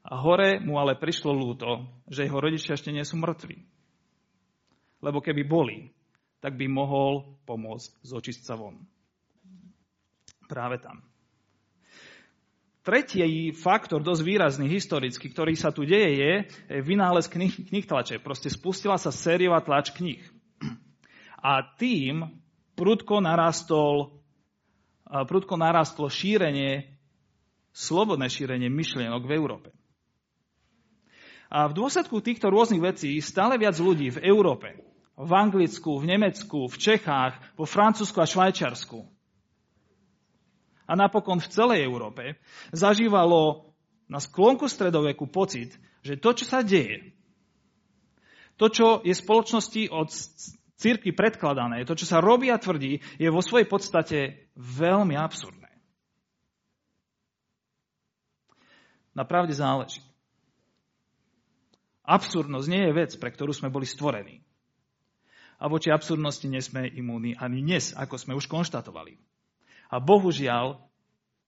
a 0.02 0.18
hore 0.18 0.58
mu 0.58 0.76
ale 0.82 0.98
prišlo 0.98 1.30
lúto, 1.30 1.86
že 2.10 2.26
jeho 2.26 2.36
rodičia 2.36 2.74
ešte 2.74 2.90
nie 2.90 3.06
sú 3.06 3.16
mŕtvi. 3.16 3.62
Lebo 5.00 5.22
keby 5.22 5.46
boli, 5.46 5.94
tak 6.42 6.58
by 6.58 6.66
mohol 6.66 7.38
pomôcť 7.46 8.02
zočiť 8.02 8.36
sa 8.42 8.58
von. 8.58 8.82
Práve 10.50 10.82
tam. 10.82 11.00
Tretí 12.82 13.22
faktor, 13.54 14.02
dosť 14.02 14.22
výrazný 14.26 14.66
historicky, 14.66 15.30
ktorý 15.30 15.54
sa 15.54 15.70
tu 15.70 15.86
deje, 15.86 16.10
je 16.18 16.32
vynález 16.82 17.30
knih, 17.30 17.70
knih 17.70 17.86
tlače. 17.86 18.18
Proste 18.18 18.50
spustila 18.50 18.98
sa 18.98 19.14
sériová 19.14 19.62
tlač 19.62 19.94
knih. 19.94 20.18
A 21.38 21.62
tým 21.78 22.26
prudko 22.74 23.22
narastol, 23.22 24.18
prudko 25.06 25.54
narastlo 25.54 26.10
šírenie, 26.10 26.98
slobodné 27.70 28.26
šírenie 28.26 28.66
myšlienok 28.66 29.30
v 29.30 29.34
Európe. 29.38 29.70
A 31.54 31.70
v 31.70 31.76
dôsledku 31.78 32.18
týchto 32.18 32.50
rôznych 32.50 32.82
vecí 32.82 33.14
stále 33.22 33.62
viac 33.62 33.78
ľudí 33.78 34.10
v 34.10 34.26
Európe, 34.26 34.74
v 35.14 35.30
Anglicku, 35.30 36.02
v 36.02 36.18
Nemecku, 36.18 36.66
v 36.66 36.76
Čechách, 36.82 37.38
vo 37.54 37.62
Francúzsku 37.62 38.18
a 38.18 38.26
Švajčiarsku 38.26 39.21
a 40.92 40.98
napokon 40.98 41.40
v 41.40 41.48
celej 41.48 41.88
Európe 41.88 42.36
zažívalo 42.76 43.72
na 44.12 44.20
sklonku 44.20 44.68
stredoveku 44.68 45.24
pocit, 45.24 45.72
že 46.04 46.20
to, 46.20 46.36
čo 46.36 46.44
sa 46.44 46.60
deje, 46.60 47.16
to, 48.60 48.68
čo 48.68 49.00
je 49.00 49.16
spoločnosti 49.16 49.88
od 49.88 50.12
církvy 50.76 51.16
predkladané, 51.16 51.88
to, 51.88 51.96
čo 51.96 52.04
sa 52.04 52.20
robí 52.20 52.52
a 52.52 52.60
tvrdí, 52.60 53.00
je 53.16 53.28
vo 53.32 53.40
svojej 53.40 53.64
podstate 53.64 54.52
veľmi 54.60 55.16
absurdné. 55.16 55.72
Na 59.16 59.24
pravde 59.24 59.56
záleží. 59.56 60.04
Absurdnosť 62.04 62.68
nie 62.68 62.82
je 62.84 62.92
vec, 62.92 63.10
pre 63.16 63.32
ktorú 63.32 63.56
sme 63.56 63.72
boli 63.72 63.88
stvorení. 63.88 64.44
A 65.56 65.70
voči 65.72 65.88
absurdnosti 65.88 66.44
nesme 66.50 66.84
imúni 66.84 67.32
ani 67.38 67.64
dnes, 67.64 67.96
ako 67.96 68.18
sme 68.18 68.36
už 68.36 68.50
konštatovali. 68.50 69.31
A 69.92 70.00
bohužiaľ, 70.00 70.80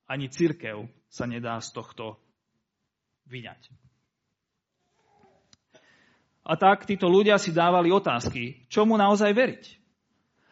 ani 0.05 0.29
církev 0.29 0.85
sa 1.09 1.25
nedá 1.25 1.57
z 1.65 1.73
tohto 1.73 2.21
vyňať. 3.25 3.73
A 6.45 6.61
tak 6.61 6.85
títo 6.85 7.09
ľudia 7.09 7.41
si 7.41 7.57
dávali 7.57 7.89
otázky, 7.89 8.69
čomu 8.69 9.01
naozaj 9.01 9.33
veriť. 9.33 9.65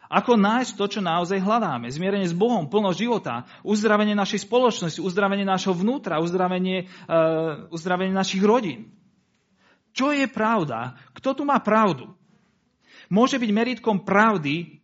Ako 0.09 0.37
nájsť 0.37 0.77
to, 0.77 0.85
čo 0.89 1.01
naozaj 1.01 1.41
hľadáme? 1.41 1.89
Zmierenie 1.89 2.29
s 2.29 2.37
Bohom, 2.37 2.69
plno 2.69 2.93
života, 2.93 3.49
uzdravenie 3.65 4.13
našej 4.13 4.45
spoločnosti, 4.45 5.01
uzdravenie 5.01 5.45
našho 5.45 5.73
vnútra, 5.73 6.21
uzdravenie, 6.21 6.85
uh, 7.09 7.69
uzdravenie 7.73 8.13
našich 8.13 8.41
rodín. 8.45 8.93
Čo 9.93 10.13
je 10.13 10.25
pravda? 10.29 10.97
Kto 11.17 11.37
tu 11.37 11.43
má 11.45 11.57
pravdu? 11.61 12.13
Môže 13.09 13.37
byť 13.37 13.49
meritkom 13.53 14.01
pravdy 14.01 14.81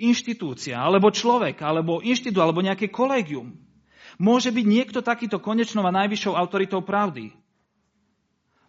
inštitúcia, 0.00 0.80
alebo 0.80 1.12
človek, 1.12 1.60
alebo 1.60 2.00
inštitút, 2.00 2.40
alebo 2.40 2.64
nejaké 2.64 2.88
kolegium. 2.88 3.56
Môže 4.16 4.52
byť 4.52 4.66
niekto 4.66 5.00
takýto 5.00 5.40
konečnou 5.40 5.84
a 5.84 5.96
najvyššou 5.96 6.36
autoritou 6.36 6.80
pravdy. 6.84 7.32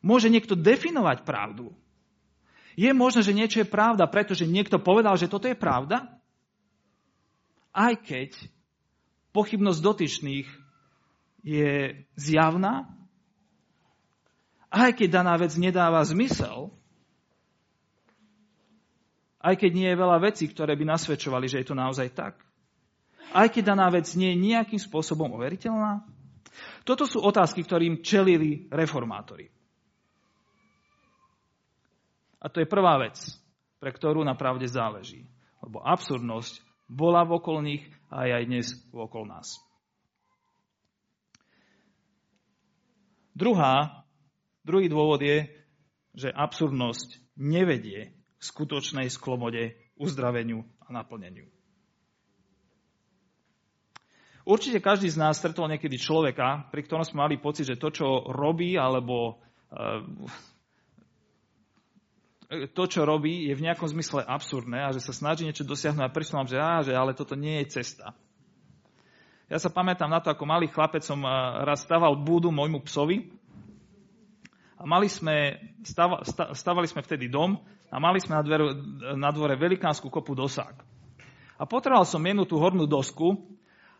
Môže 0.03 0.31
niekto 0.31 0.55
definovať 0.57 1.23
pravdu. 1.23 1.75
Je 2.79 2.89
možné, 2.95 3.21
že 3.21 3.35
niečo 3.35 3.61
je 3.61 3.67
pravda, 3.67 4.07
pretože 4.07 4.47
niekto 4.47 4.79
povedal, 4.79 5.19
že 5.19 5.27
toto 5.27 5.45
je 5.45 5.57
pravda? 5.57 6.07
Aj 7.71 7.93
keď 7.95 8.35
pochybnosť 9.35 9.79
dotyčných 9.79 10.47
je 11.43 12.03
zjavná, 12.15 12.87
aj 14.71 14.91
keď 14.95 15.07
daná 15.11 15.35
vec 15.35 15.51
nedáva 15.59 15.99
zmysel, 16.07 16.71
aj 19.41 19.55
keď 19.57 19.71
nie 19.73 19.89
je 19.89 20.01
veľa 20.01 20.17
vecí, 20.21 20.45
ktoré 20.47 20.77
by 20.77 20.85
nasvedčovali, 20.85 21.49
že 21.49 21.61
je 21.61 21.67
to 21.67 21.75
naozaj 21.75 22.13
tak, 22.13 22.39
aj 23.31 23.47
keď 23.49 23.73
daná 23.75 23.87
vec 23.89 24.07
nie 24.13 24.33
je 24.35 24.43
nejakým 24.53 24.79
spôsobom 24.79 25.33
overiteľná, 25.35 26.03
toto 26.85 27.07
sú 27.07 27.23
otázky, 27.23 27.63
ktorým 27.63 28.03
čelili 28.05 28.67
reformátori. 28.69 29.47
A 32.41 32.49
to 32.49 32.59
je 32.59 32.67
prvá 32.67 32.97
vec, 32.97 33.17
pre 33.77 33.93
ktorú 33.93 34.25
napravde 34.25 34.65
záleží. 34.65 35.29
Lebo 35.61 35.77
absurdnosť 35.85 36.59
bola 36.89 37.21
v 37.21 37.37
okolných 37.37 37.83
a 38.09 38.25
aj 38.25 38.43
dnes 38.49 38.67
okolo 38.89 39.29
nás. 39.29 39.61
Druhá 43.31 44.01
Druhý 44.61 44.93
dôvod 44.93 45.21
je, 45.25 45.49
že 46.13 46.29
absurdnosť 46.29 47.17
nevedie 47.41 48.13
skutočnej 48.41 49.05
sklomode, 49.13 49.77
uzdraveniu 50.01 50.65
a 50.81 50.89
naplneniu. 50.89 51.45
Určite 54.41 54.81
každý 54.81 55.05
z 55.05 55.21
nás 55.21 55.37
stretol 55.37 55.69
niekedy 55.69 56.01
človeka, 56.01 56.65
pri 56.73 56.81
ktorom 56.81 57.05
sme 57.05 57.21
mali 57.29 57.37
pocit, 57.37 57.69
že 57.69 57.77
to, 57.77 57.93
čo 57.93 58.25
robí, 58.33 58.73
alebo 58.73 59.37
eh, 59.69 60.01
to, 62.73 62.83
čo 62.89 63.05
robí, 63.05 63.45
je 63.47 63.53
v 63.53 63.63
nejakom 63.69 63.85
zmysle 63.85 64.25
absurdné 64.25 64.81
a 64.81 64.89
že 64.89 65.05
sa 65.05 65.13
snaží 65.13 65.45
niečo 65.45 65.61
dosiahnuť 65.61 66.01
a 66.01 66.09
prišlo 66.09 66.41
nám, 66.41 66.49
že, 66.49 66.57
á, 66.57 66.81
že 66.81 66.97
ale 66.97 67.13
toto 67.13 67.37
nie 67.37 67.61
je 67.61 67.79
cesta. 67.79 68.17
Ja 69.45 69.61
sa 69.61 69.69
pamätám 69.69 70.09
na 70.09 70.17
to, 70.23 70.33
ako 70.33 70.49
malý 70.49 70.73
chlapec 70.73 71.05
som 71.05 71.21
eh, 71.21 71.29
raz 71.61 71.85
staval 71.85 72.17
budu 72.17 72.49
môjmu 72.49 72.81
psovi 72.89 73.40
a 74.81 74.83
mali 74.89 75.05
sme, 75.05 75.61
stav, 75.85 76.25
stavali 76.57 76.89
sme 76.89 77.05
vtedy 77.05 77.29
dom 77.29 77.61
a 77.93 78.01
mali 78.01 78.17
sme 78.17 78.33
na, 78.33 78.41
dvere, 78.41 78.65
na 79.13 79.29
dvore 79.29 79.53
velikánsku 79.53 80.09
kopu 80.09 80.33
dosák. 80.33 80.73
A 81.61 81.63
potreboval 81.69 82.09
som 82.09 82.25
jednu 82.25 82.49
tú 82.49 82.57
hornú 82.57 82.89
dosku 82.89 83.37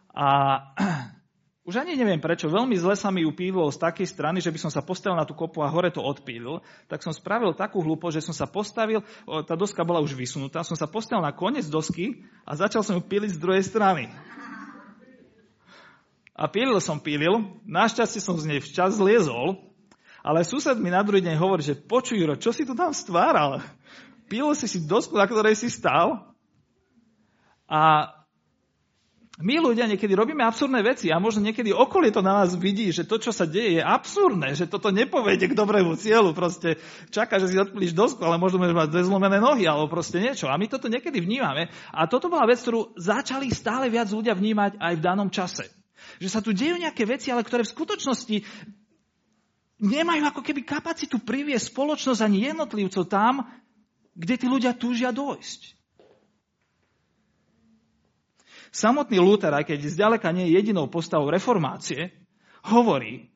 a 0.10 0.58
už 1.70 1.86
ani 1.86 1.94
neviem 1.94 2.18
prečo, 2.18 2.50
veľmi 2.50 2.74
zle 2.82 2.98
sa 2.98 3.14
mi 3.14 3.22
upívilo 3.22 3.70
z 3.70 3.78
takej 3.78 4.10
strany, 4.10 4.42
že 4.42 4.50
by 4.50 4.58
som 4.58 4.74
sa 4.74 4.82
postavil 4.82 5.14
na 5.14 5.30
tú 5.30 5.38
kopu 5.38 5.62
a 5.62 5.70
hore 5.70 5.94
to 5.94 6.02
odpílil, 6.02 6.66
tak 6.90 7.06
som 7.06 7.14
spravil 7.14 7.54
takú 7.54 7.86
hlúpo, 7.86 8.10
že 8.10 8.26
som 8.26 8.34
sa 8.34 8.50
postavil, 8.50 9.06
tá 9.46 9.54
doska 9.54 9.86
bola 9.86 10.02
už 10.02 10.18
vysunutá, 10.18 10.66
som 10.66 10.74
sa 10.74 10.90
postavil 10.90 11.22
na 11.22 11.30
koniec 11.30 11.70
dosky 11.70 12.26
a 12.42 12.58
začal 12.58 12.82
som 12.82 12.98
ju 12.98 13.06
píliť 13.06 13.38
z 13.38 13.40
druhej 13.40 13.62
strany. 13.62 14.10
A 16.34 16.50
pílil 16.50 16.82
som 16.82 16.98
pílil, 16.98 17.62
našťastie 17.70 18.18
som 18.18 18.34
z 18.34 18.50
nej 18.50 18.60
včas 18.66 18.98
zliezol, 18.98 19.71
ale 20.22 20.46
sused 20.46 20.78
mi 20.78 20.94
na 20.94 21.02
druhý 21.02 21.26
deň 21.26 21.36
hovorí, 21.38 21.66
že 21.66 21.78
počuj, 21.78 22.18
Juro, 22.22 22.38
čo 22.38 22.54
si 22.54 22.62
tu 22.62 22.78
tam 22.78 22.94
stváral? 22.94 23.62
Pil 24.30 24.48
si 24.54 24.70
si 24.70 24.80
dosku, 24.86 25.18
na 25.18 25.26
ktorej 25.26 25.58
si 25.58 25.68
stál? 25.68 26.32
A 27.66 28.14
my 29.42 29.58
ľudia 29.58 29.90
niekedy 29.90 30.14
robíme 30.14 30.46
absurdné 30.46 30.86
veci 30.86 31.10
a 31.10 31.18
možno 31.18 31.42
niekedy 31.42 31.74
okolie 31.74 32.14
to 32.14 32.22
na 32.22 32.44
nás 32.46 32.54
vidí, 32.54 32.94
že 32.94 33.10
to, 33.10 33.18
čo 33.18 33.34
sa 33.34 33.50
deje, 33.50 33.80
je 33.80 33.84
absurdné, 33.84 34.54
že 34.54 34.70
toto 34.70 34.94
nepovede 34.94 35.50
k 35.50 35.58
dobrému 35.58 35.98
cieľu. 35.98 36.38
Proste 36.38 36.78
čaká, 37.10 37.42
že 37.42 37.50
si 37.50 37.58
odpíliš 37.58 37.98
dosku, 37.98 38.22
ale 38.22 38.38
možno 38.38 38.62
môžeš 38.62 38.78
mať 38.78 38.90
dve 38.94 39.02
zlomené 39.02 39.42
nohy 39.42 39.66
alebo 39.66 39.90
proste 39.90 40.22
niečo. 40.22 40.46
A 40.46 40.60
my 40.62 40.70
toto 40.70 40.86
niekedy 40.86 41.18
vnímame. 41.18 41.74
A 41.90 42.06
toto 42.06 42.30
bola 42.30 42.46
vec, 42.46 42.62
ktorú 42.62 42.94
začali 43.00 43.50
stále 43.50 43.90
viac 43.90 44.14
ľudia 44.14 44.38
vnímať 44.38 44.78
aj 44.78 44.94
v 45.00 45.04
danom 45.04 45.34
čase. 45.34 45.66
Že 46.22 46.30
sa 46.30 46.40
tu 46.46 46.54
dejú 46.54 46.78
nejaké 46.78 47.08
veci, 47.10 47.34
ale 47.34 47.42
ktoré 47.42 47.66
v 47.66 47.74
skutočnosti 47.74 48.38
nemajú 49.82 50.24
ako 50.30 50.42
keby 50.46 50.62
kapacitu 50.62 51.18
priviesť 51.18 51.74
spoločnosť 51.74 52.22
ani 52.22 52.54
jednotlivcov 52.54 53.04
tam, 53.10 53.50
kde 54.14 54.36
tí 54.38 54.46
ľudia 54.46 54.78
túžia 54.78 55.10
dojsť. 55.10 55.82
Samotný 58.72 59.20
Luther, 59.20 59.52
aj 59.52 59.68
keď 59.68 59.84
zďaleka 59.84 60.32
nie 60.32 60.48
je 60.48 60.56
jedinou 60.64 60.88
postavou 60.88 61.28
reformácie, 61.28 62.16
hovorí, 62.64 63.28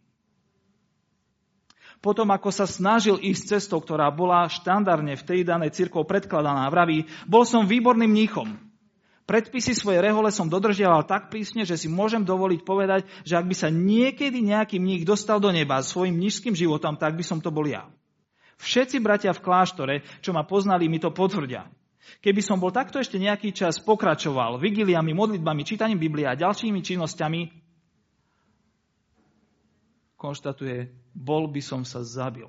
potom 2.00 2.30
ako 2.30 2.54
sa 2.54 2.70
snažil 2.70 3.18
ísť 3.18 3.58
cestou, 3.58 3.82
ktorá 3.82 4.14
bola 4.14 4.46
štandardne 4.46 5.18
v 5.18 5.26
tej 5.26 5.42
danej 5.42 5.74
cirkov 5.74 6.06
predkladaná, 6.06 6.70
vraví, 6.70 7.10
bol 7.26 7.44
som 7.44 7.66
výborným 7.66 8.08
mníchom, 8.08 8.65
Predpisy 9.26 9.74
svojej 9.74 10.06
rehole 10.06 10.30
som 10.30 10.46
dodržiaval 10.46 11.10
tak 11.10 11.34
prísne, 11.34 11.66
že 11.66 11.82
si 11.82 11.90
môžem 11.90 12.22
dovoliť 12.22 12.62
povedať, 12.62 13.10
že 13.26 13.34
ak 13.34 13.50
by 13.50 13.56
sa 13.58 13.74
niekedy 13.74 14.46
nejaký 14.46 14.78
mních 14.78 15.02
dostal 15.02 15.42
do 15.42 15.50
neba 15.50 15.82
svojim 15.82 16.14
mnížským 16.14 16.54
životom, 16.54 16.94
tak 16.94 17.18
by 17.18 17.26
som 17.26 17.42
to 17.42 17.50
bol 17.50 17.66
ja. 17.66 17.90
Všetci 18.62 19.02
bratia 19.02 19.34
v 19.34 19.42
kláštore, 19.42 19.96
čo 20.22 20.30
ma 20.30 20.46
poznali, 20.46 20.86
mi 20.86 21.02
to 21.02 21.10
potvrdia. 21.10 21.66
Keby 22.22 22.42
som 22.46 22.62
bol 22.62 22.70
takto 22.70 23.02
ešte 23.02 23.18
nejaký 23.18 23.50
čas 23.50 23.82
pokračoval 23.82 24.62
vigiliami, 24.62 25.18
modlitbami, 25.18 25.66
čítaním 25.66 25.98
Biblia 25.98 26.38
a 26.38 26.40
ďalšími 26.40 26.86
činnosťami, 26.86 27.42
konštatuje, 30.22 30.94
bol 31.18 31.50
by 31.50 31.62
som 31.66 31.82
sa 31.82 32.06
zabil. 32.06 32.46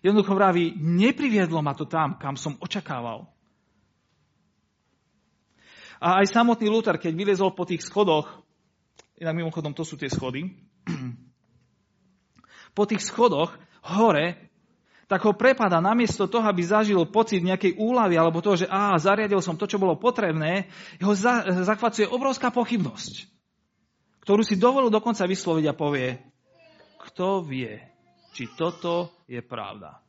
Jednoducho 0.00 0.32
vraví, 0.32 0.80
nepriviedlo 0.80 1.60
ma 1.60 1.76
to 1.76 1.84
tam, 1.84 2.16
kam 2.16 2.40
som 2.40 2.56
očakával. 2.56 3.35
A 6.00 6.20
aj 6.20 6.32
samotný 6.32 6.68
Luther, 6.68 7.00
keď 7.00 7.12
vylezol 7.16 7.56
po 7.56 7.64
tých 7.64 7.84
schodoch, 7.84 8.28
inak 9.16 9.36
mimochodom 9.36 9.72
to 9.72 9.82
sú 9.84 9.96
tie 9.96 10.12
schody, 10.12 10.52
po 12.76 12.84
tých 12.84 13.00
schodoch 13.00 13.56
hore, 13.80 14.46
tak 15.06 15.22
ho 15.22 15.38
prepada 15.38 15.78
namiesto 15.78 16.26
toho, 16.26 16.42
aby 16.50 16.66
zažil 16.66 16.98
pocit 17.06 17.38
nejakej 17.38 17.78
úlavy 17.78 18.18
alebo 18.18 18.42
toho, 18.42 18.58
že 18.58 18.66
á, 18.66 18.98
zariadil 18.98 19.38
som 19.38 19.54
to, 19.54 19.70
čo 19.70 19.78
bolo 19.78 19.94
potrebné, 19.94 20.66
ho 20.98 21.14
za, 21.14 21.46
zachvacuje 21.62 22.10
obrovská 22.10 22.50
pochybnosť, 22.50 23.30
ktorú 24.26 24.42
si 24.42 24.58
dovolil 24.58 24.90
dokonca 24.90 25.22
vysloviť 25.22 25.64
a 25.70 25.78
povie, 25.78 26.18
kto 27.06 27.46
vie, 27.46 27.78
či 28.34 28.50
toto 28.58 29.22
je 29.30 29.38
pravda. 29.46 30.02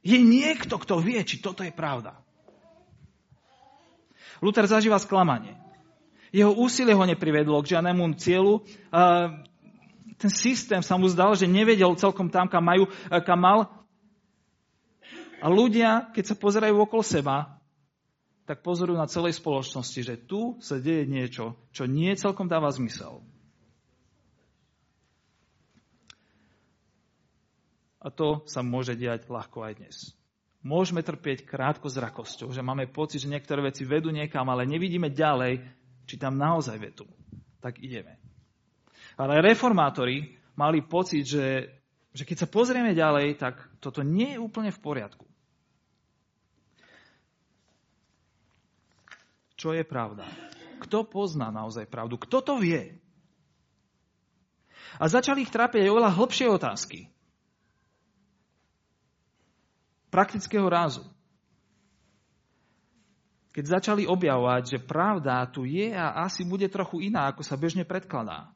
Je 0.00 0.16
niekto, 0.16 0.80
kto 0.80 1.04
vie, 1.04 1.20
či 1.20 1.44
toto 1.44 1.60
je 1.60 1.76
pravda. 1.76 2.16
Luther 4.40 4.64
zažíva 4.64 4.96
sklamanie. 4.96 5.56
Jeho 6.32 6.56
úsilie 6.56 6.96
ho 6.96 7.04
neprivedlo 7.04 7.60
k 7.60 7.76
žiadnemu 7.76 8.16
cieľu. 8.16 8.64
Ten 10.20 10.30
systém 10.32 10.80
sa 10.80 10.96
mu 10.96 11.08
zdal, 11.08 11.36
že 11.36 11.48
nevedel 11.48 11.92
celkom 11.96 12.28
tam, 12.28 12.48
kam, 12.48 12.64
majú, 12.64 12.88
kam 13.24 13.40
mal. 13.40 13.58
A 15.40 15.48
ľudia, 15.48 16.12
keď 16.12 16.32
sa 16.32 16.36
pozerajú 16.36 16.76
okolo 16.76 17.00
seba, 17.00 17.56
tak 18.44 18.60
pozorujú 18.66 18.98
na 18.98 19.08
celej 19.08 19.38
spoločnosti, 19.38 20.00
že 20.02 20.14
tu 20.20 20.58
sa 20.60 20.76
deje 20.76 21.06
niečo, 21.06 21.56
čo 21.72 21.86
nie 21.86 22.12
celkom 22.18 22.50
dáva 22.50 22.68
zmysel. 22.68 23.22
A 28.00 28.08
to 28.08 28.44
sa 28.48 28.64
môže 28.64 28.96
diať 28.96 29.28
ľahko 29.28 29.60
aj 29.60 29.72
dnes. 29.76 29.96
Môžeme 30.60 31.00
trpieť 31.00 31.48
krátko 31.48 31.88
zrakosťou, 31.88 32.52
že 32.52 32.60
máme 32.60 32.84
pocit, 32.84 33.24
že 33.24 33.32
niektoré 33.32 33.64
veci 33.64 33.88
vedú 33.88 34.12
niekam, 34.12 34.44
ale 34.52 34.68
nevidíme 34.68 35.08
ďalej, 35.08 35.64
či 36.04 36.20
tam 36.20 36.36
naozaj 36.36 36.76
vedú. 36.76 37.08
Tak 37.64 37.80
ideme. 37.80 38.20
Ale 39.16 39.40
reformátori 39.40 40.36
mali 40.60 40.84
pocit, 40.84 41.24
že, 41.24 41.64
že 42.12 42.28
keď 42.28 42.44
sa 42.44 42.48
pozrieme 42.52 42.92
ďalej, 42.92 43.40
tak 43.40 43.56
toto 43.80 44.04
nie 44.04 44.36
je 44.36 44.42
úplne 44.42 44.68
v 44.68 44.82
poriadku. 44.84 45.24
Čo 49.56 49.72
je 49.72 49.84
pravda? 49.84 50.28
Kto 50.80 51.08
pozná 51.08 51.48
naozaj 51.52 51.88
pravdu? 51.88 52.20
Kto 52.20 52.40
to 52.40 52.54
vie? 52.60 52.96
A 55.00 55.08
začali 55.08 55.44
ich 55.44 55.52
trápiť 55.52 55.84
aj 55.84 55.92
oveľa 55.92 56.16
hlbšie 56.16 56.48
otázky 56.48 57.08
praktického 60.10 60.66
rázu. 60.66 61.06
Keď 63.50 63.64
začali 63.66 64.06
objavovať, 64.06 64.78
že 64.78 64.78
pravda 64.78 65.42
tu 65.50 65.66
je 65.66 65.90
a 65.90 66.22
asi 66.22 66.46
bude 66.46 66.70
trochu 66.70 67.10
iná, 67.10 67.30
ako 67.30 67.42
sa 67.42 67.58
bežne 67.58 67.82
predkladá. 67.82 68.50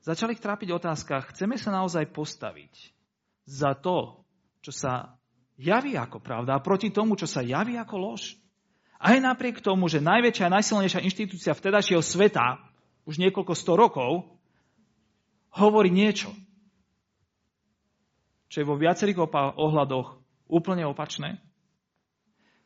Začali 0.00 0.32
ich 0.32 0.40
trápiť 0.40 0.72
otázka, 0.72 1.28
chceme 1.32 1.60
sa 1.60 1.68
naozaj 1.68 2.08
postaviť 2.08 2.72
za 3.44 3.76
to, 3.76 4.24
čo 4.64 4.72
sa 4.72 5.20
javí 5.60 6.00
ako 6.00 6.24
pravda 6.24 6.56
a 6.56 6.64
proti 6.64 6.88
tomu, 6.88 7.20
čo 7.20 7.28
sa 7.28 7.44
javí 7.44 7.76
ako 7.76 7.96
lož. 8.00 8.40
Aj 8.96 9.16
napriek 9.16 9.60
tomu, 9.60 9.88
že 9.88 10.00
najväčšia 10.00 10.48
a 10.48 10.54
najsilnejšia 10.60 11.04
inštitúcia 11.04 11.52
vtedajšieho 11.52 12.00
sveta, 12.00 12.60
už 13.04 13.20
niekoľko 13.20 13.52
sto 13.52 13.76
rokov, 13.76 14.28
hovorí 15.56 15.92
niečo, 15.92 16.32
čo 18.48 18.60
je 18.60 18.68
vo 18.68 18.76
viacerých 18.76 19.20
ohľadoch 19.56 20.19
úplne 20.50 20.82
opačné? 20.84 21.38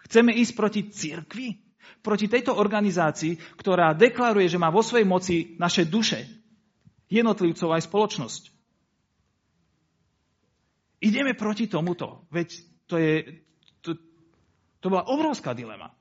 Chceme 0.08 0.32
ísť 0.32 0.52
proti 0.56 0.80
cirkvi? 0.88 1.60
Proti 2.00 2.28
tejto 2.28 2.56
organizácii, 2.56 3.60
ktorá 3.60 3.92
deklaruje, 3.92 4.48
že 4.48 4.60
má 4.60 4.72
vo 4.72 4.80
svojej 4.80 5.04
moci 5.04 5.36
naše 5.60 5.84
duše, 5.84 6.24
jednotlivcov 7.12 7.68
aj 7.72 7.82
spoločnosť. 7.88 8.42
Ideme 11.04 11.36
proti 11.36 11.68
tomuto, 11.68 12.24
veď 12.32 12.48
to, 12.88 12.96
je, 12.96 13.44
to, 13.84 13.96
to 14.80 14.86
bola 14.88 15.04
obrovská 15.04 15.52
dilema. 15.52 15.92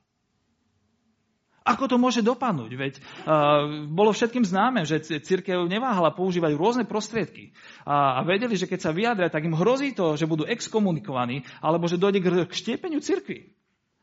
Ako 1.64 1.88
to 1.88 1.96
môže 1.96 2.20
dopadnúť? 2.20 2.72
Veď 2.76 2.94
uh, 3.00 3.88
bolo 3.88 4.12
všetkým 4.12 4.44
známe, 4.44 4.84
že 4.84 5.00
církev 5.00 5.64
neváhala 5.64 6.12
používať 6.12 6.52
rôzne 6.60 6.84
prostriedky. 6.84 7.56
A, 7.88 8.20
a 8.20 8.26
vedeli, 8.28 8.52
že 8.52 8.68
keď 8.68 8.80
sa 8.84 8.92
vyjadria, 8.92 9.32
tak 9.32 9.48
im 9.48 9.56
hrozí 9.56 9.96
to, 9.96 10.12
že 10.20 10.28
budú 10.28 10.44
exkomunikovaní, 10.44 11.40
alebo 11.64 11.88
že 11.88 11.96
dojde 11.96 12.20
k, 12.20 12.52
štiepeniu 12.52 13.00
cirkvi. 13.00 13.56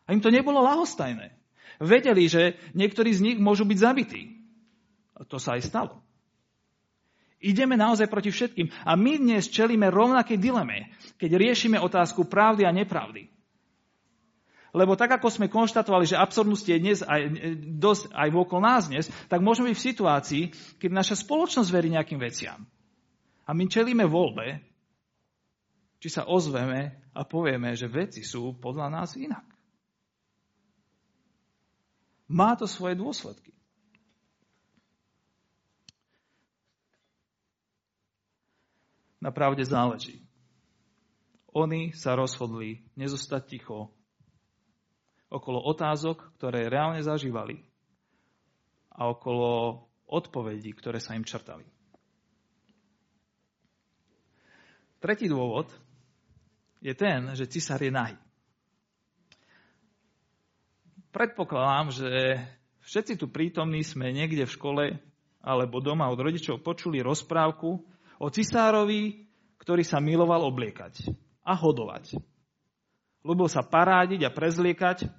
A 0.09 0.17
im 0.17 0.25
to 0.25 0.33
nebolo 0.33 0.65
lahostajné. 0.65 1.37
Vedeli, 1.77 2.25
že 2.25 2.57
niektorí 2.73 3.13
z 3.13 3.21
nich 3.21 3.37
môžu 3.37 3.69
byť 3.69 3.77
zabití. 3.77 4.41
A 5.13 5.21
to 5.21 5.37
sa 5.37 5.53
aj 5.53 5.69
stalo. 5.69 6.01
Ideme 7.41 7.77
naozaj 7.77 8.09
proti 8.09 8.33
všetkým. 8.33 8.69
A 8.85 8.97
my 8.97 9.21
dnes 9.21 9.49
čelíme 9.49 9.89
rovnakej 9.89 10.37
dileme, 10.37 10.93
keď 11.21 11.37
riešime 11.37 11.77
otázku 11.77 12.25
pravdy 12.25 12.65
a 12.65 12.73
nepravdy. 12.73 13.29
Lebo 14.71 14.95
tak, 14.95 15.19
ako 15.19 15.27
sme 15.27 15.51
konštatovali, 15.51 16.07
že 16.07 16.15
absurdnosť 16.15 16.65
je 16.71 16.77
dnes 16.79 16.99
aj, 17.03 17.21
dosť 17.75 18.15
aj 18.15 18.27
okolo 18.31 18.61
nás 18.63 18.87
dnes, 18.87 19.11
tak 19.27 19.43
môžeme 19.43 19.75
byť 19.75 19.77
v 19.77 19.87
situácii, 19.91 20.43
keď 20.79 20.89
naša 20.95 21.15
spoločnosť 21.19 21.69
verí 21.75 21.91
nejakým 21.91 22.19
veciam. 22.19 22.63
A 23.43 23.51
my 23.51 23.67
čelíme 23.67 24.07
voľbe, 24.07 24.63
či 25.99 26.07
sa 26.07 26.23
ozveme 26.23 27.11
a 27.11 27.21
povieme, 27.27 27.75
že 27.75 27.91
veci 27.91 28.23
sú 28.23 28.55
podľa 28.55 28.87
nás 28.87 29.19
inak. 29.19 29.43
Má 32.31 32.55
to 32.55 32.63
svoje 32.63 32.95
dôsledky. 32.95 33.51
Na 39.19 39.35
pravde 39.35 39.67
záleží. 39.67 40.23
Oni 41.51 41.91
sa 41.91 42.15
rozhodli 42.15 42.87
nezostať 42.95 43.41
ticho 43.51 43.91
okolo 45.31 45.63
otázok, 45.63 46.35
ktoré 46.37 46.67
reálne 46.67 46.99
zažívali 46.99 47.63
a 48.91 49.07
okolo 49.07 49.79
odpovedí, 50.11 50.75
ktoré 50.75 50.99
sa 50.99 51.15
im 51.15 51.23
črtali. 51.23 51.63
Tretí 55.01 55.25
dôvod 55.31 55.71
je 56.83 56.93
ten, 56.93 57.31
že 57.33 57.49
cisár 57.49 57.81
je 57.81 57.89
nahý. 57.89 58.19
Predpokladám, 61.09 61.87
že 61.95 62.09
všetci 62.85 63.17
tu 63.17 63.31
prítomní 63.31 63.81
sme 63.81 64.13
niekde 64.13 64.45
v 64.45 64.55
škole 64.55 64.83
alebo 65.41 65.81
doma 65.81 66.05
od 66.11 66.21
rodičov 66.21 66.61
počuli 66.61 67.01
rozprávku 67.01 67.81
o 68.21 68.27
cisárovi, 68.29 69.25
ktorý 69.57 69.81
sa 69.81 69.97
miloval 69.97 70.45
obliekať 70.45 71.09
a 71.41 71.57
hodovať. 71.57 72.21
Ľúbil 73.25 73.49
sa 73.49 73.65
parádiť 73.65 74.21
a 74.25 74.33
prezliekať 74.33 75.09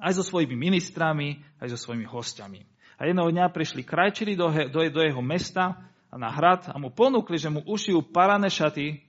aj 0.00 0.12
so 0.16 0.24
svojimi 0.24 0.56
ministrami, 0.56 1.40
aj 1.60 1.74
so 1.74 1.78
svojimi 1.78 2.08
hostiami. 2.08 2.60
A 2.98 3.10
jedného 3.10 3.30
dňa 3.30 3.50
prišli 3.50 3.82
krajčili 3.82 4.38
do, 4.38 4.48
do, 4.70 4.80
do 4.86 5.00
jeho 5.02 5.22
mesta 5.22 5.76
a 6.10 6.14
na 6.14 6.30
hrad 6.30 6.70
a 6.70 6.78
mu 6.78 6.94
ponúkli, 6.94 7.36
že 7.36 7.50
mu 7.50 7.60
ušijú 7.66 8.14
parané 8.14 8.46
šaty 8.46 9.02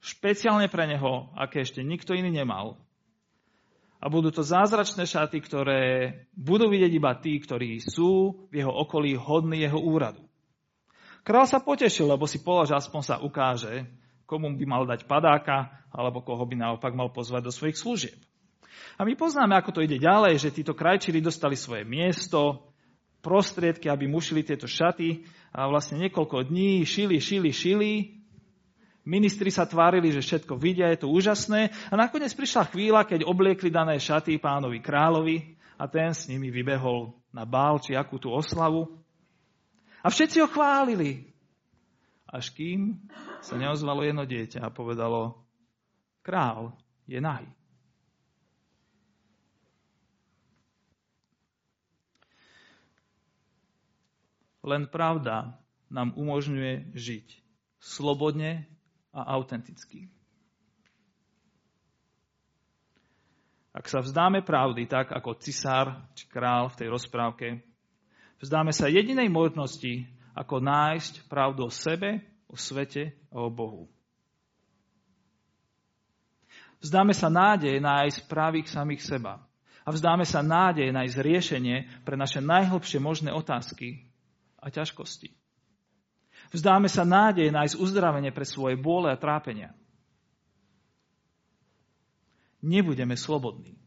špeciálne 0.00 0.72
pre 0.72 0.88
neho, 0.88 1.28
aké 1.36 1.60
ešte 1.60 1.84
nikto 1.84 2.16
iný 2.16 2.32
nemal. 2.32 2.80
A 4.00 4.08
budú 4.08 4.32
to 4.32 4.40
zázračné 4.40 5.04
šaty, 5.04 5.44
ktoré 5.44 5.80
budú 6.32 6.72
vidieť 6.72 6.92
iba 6.96 7.12
tí, 7.20 7.36
ktorí 7.36 7.84
sú 7.84 8.48
v 8.48 8.64
jeho 8.64 8.72
okolí 8.72 9.12
hodní 9.12 9.60
jeho 9.60 9.76
úradu. 9.76 10.24
Král 11.20 11.44
sa 11.44 11.60
potešil, 11.60 12.08
lebo 12.08 12.24
si 12.24 12.40
povedal, 12.40 12.72
že 12.72 12.80
aspoň 12.80 13.02
sa 13.04 13.20
ukáže, 13.20 13.84
komu 14.24 14.48
by 14.56 14.64
mal 14.64 14.88
dať 14.88 15.04
padáka, 15.04 15.68
alebo 15.92 16.24
koho 16.24 16.48
by 16.48 16.56
naopak 16.56 16.96
mal 16.96 17.12
pozvať 17.12 17.44
do 17.44 17.52
svojich 17.52 17.76
služieb. 17.76 18.16
A 18.98 19.04
my 19.06 19.14
poznáme, 19.16 19.54
ako 19.56 19.76
to 19.76 19.84
ide 19.84 19.98
ďalej, 20.00 20.38
že 20.38 20.54
títo 20.54 20.76
krajčíri 20.76 21.22
dostali 21.22 21.54
svoje 21.54 21.86
miesto, 21.86 22.70
prostriedky, 23.20 23.92
aby 23.92 24.08
mu 24.08 24.18
šili 24.18 24.40
tieto 24.40 24.64
šaty 24.64 25.24
a 25.52 25.68
vlastne 25.68 26.00
niekoľko 26.08 26.48
dní 26.48 26.86
šili, 26.88 27.20
šili, 27.20 27.50
šili. 27.52 27.92
Ministri 29.04 29.52
sa 29.52 29.68
tvárili, 29.68 30.12
že 30.12 30.24
všetko 30.24 30.56
vidia, 30.56 30.88
je 30.92 31.04
to 31.04 31.12
úžasné. 31.12 31.72
A 31.90 31.94
nakoniec 31.96 32.32
prišla 32.32 32.68
chvíľa, 32.72 33.04
keď 33.04 33.28
obliekli 33.28 33.68
dané 33.68 34.00
šaty 34.00 34.40
pánovi 34.40 34.80
kráľovi 34.80 35.56
a 35.76 35.84
ten 35.88 36.16
s 36.16 36.28
nimi 36.28 36.48
vybehol 36.48 37.12
na 37.32 37.44
bál 37.44 37.80
či 37.80 37.96
akú 37.96 38.16
tú 38.16 38.32
oslavu. 38.32 38.88
A 40.00 40.08
všetci 40.08 40.40
ho 40.40 40.48
chválili 40.48 41.30
až 42.30 42.54
kým 42.54 43.10
sa 43.42 43.58
neozvalo 43.58 44.06
jedno 44.06 44.22
dieťa 44.22 44.62
a 44.62 44.70
povedalo, 44.70 45.34
král 46.22 46.78
je 47.10 47.18
nahý. 47.18 47.50
Len 54.70 54.86
pravda 54.86 55.58
nám 55.90 56.14
umožňuje 56.14 56.94
žiť 56.94 57.26
slobodne 57.82 58.70
a 59.10 59.34
autenticky. 59.34 60.06
Ak 63.74 63.90
sa 63.90 63.98
vzdáme 63.98 64.46
pravdy 64.46 64.86
tak, 64.86 65.10
ako 65.10 65.38
cisár 65.42 66.06
či 66.14 66.30
král 66.30 66.70
v 66.70 66.78
tej 66.78 66.88
rozprávke, 66.90 67.62
vzdáme 68.38 68.70
sa 68.70 68.86
jedinej 68.86 69.26
možnosti, 69.26 70.06
ako 70.38 70.62
nájsť 70.62 71.26
pravdu 71.26 71.66
o 71.66 71.70
sebe, 71.70 72.22
o 72.46 72.54
svete 72.54 73.14
a 73.34 73.42
o 73.42 73.50
Bohu. 73.50 73.90
Vzdáme 76.78 77.14
sa 77.14 77.26
nádej 77.26 77.78
nájsť 77.82 78.26
pravých 78.30 78.70
samých 78.70 79.02
seba. 79.02 79.42
A 79.82 79.90
vzdáme 79.90 80.22
sa 80.22 80.42
nádej 80.42 80.94
nájsť 80.94 81.16
riešenie 81.18 81.76
pre 82.06 82.14
naše 82.14 82.38
najhlbšie 82.38 83.02
možné 83.02 83.30
otázky 83.34 84.09
a 84.60 84.68
ťažkosti. 84.68 85.32
Vzdáme 86.50 86.90
sa 86.90 87.06
nádej 87.06 87.52
nájsť 87.54 87.78
uzdravenie 87.78 88.34
pre 88.34 88.44
svoje 88.44 88.74
bóle 88.74 89.12
a 89.12 89.20
trápenia. 89.20 89.72
Nebudeme 92.60 93.16
slobodní. 93.16 93.80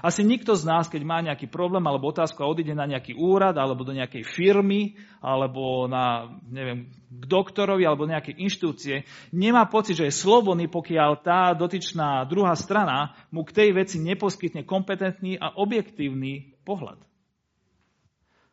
Asi 0.00 0.24
nikto 0.24 0.56
z 0.56 0.64
nás, 0.64 0.88
keď 0.88 1.02
má 1.04 1.20
nejaký 1.20 1.50
problém 1.52 1.84
alebo 1.84 2.08
otázku 2.08 2.40
a 2.40 2.48
odíde 2.48 2.72
na 2.72 2.88
nejaký 2.88 3.12
úrad 3.12 3.52
alebo 3.60 3.84
do 3.84 3.92
nejakej 3.92 4.24
firmy 4.24 4.96
alebo 5.20 5.84
na, 5.90 6.40
neviem, 6.48 6.88
k 7.10 7.24
doktorovi 7.28 7.84
alebo 7.84 8.08
nejakej 8.08 8.40
inštitúcie, 8.40 9.04
nemá 9.28 9.68
pocit, 9.68 10.00
že 10.00 10.08
je 10.08 10.14
slobodný, 10.14 10.72
pokiaľ 10.72 11.10
tá 11.20 11.52
dotyčná 11.52 12.24
druhá 12.24 12.56
strana 12.56 13.12
mu 13.28 13.44
k 13.44 13.52
tej 13.52 13.68
veci 13.76 14.00
neposkytne 14.00 14.64
kompetentný 14.64 15.36
a 15.36 15.52
objektívny 15.52 16.56
pohľad. 16.64 17.09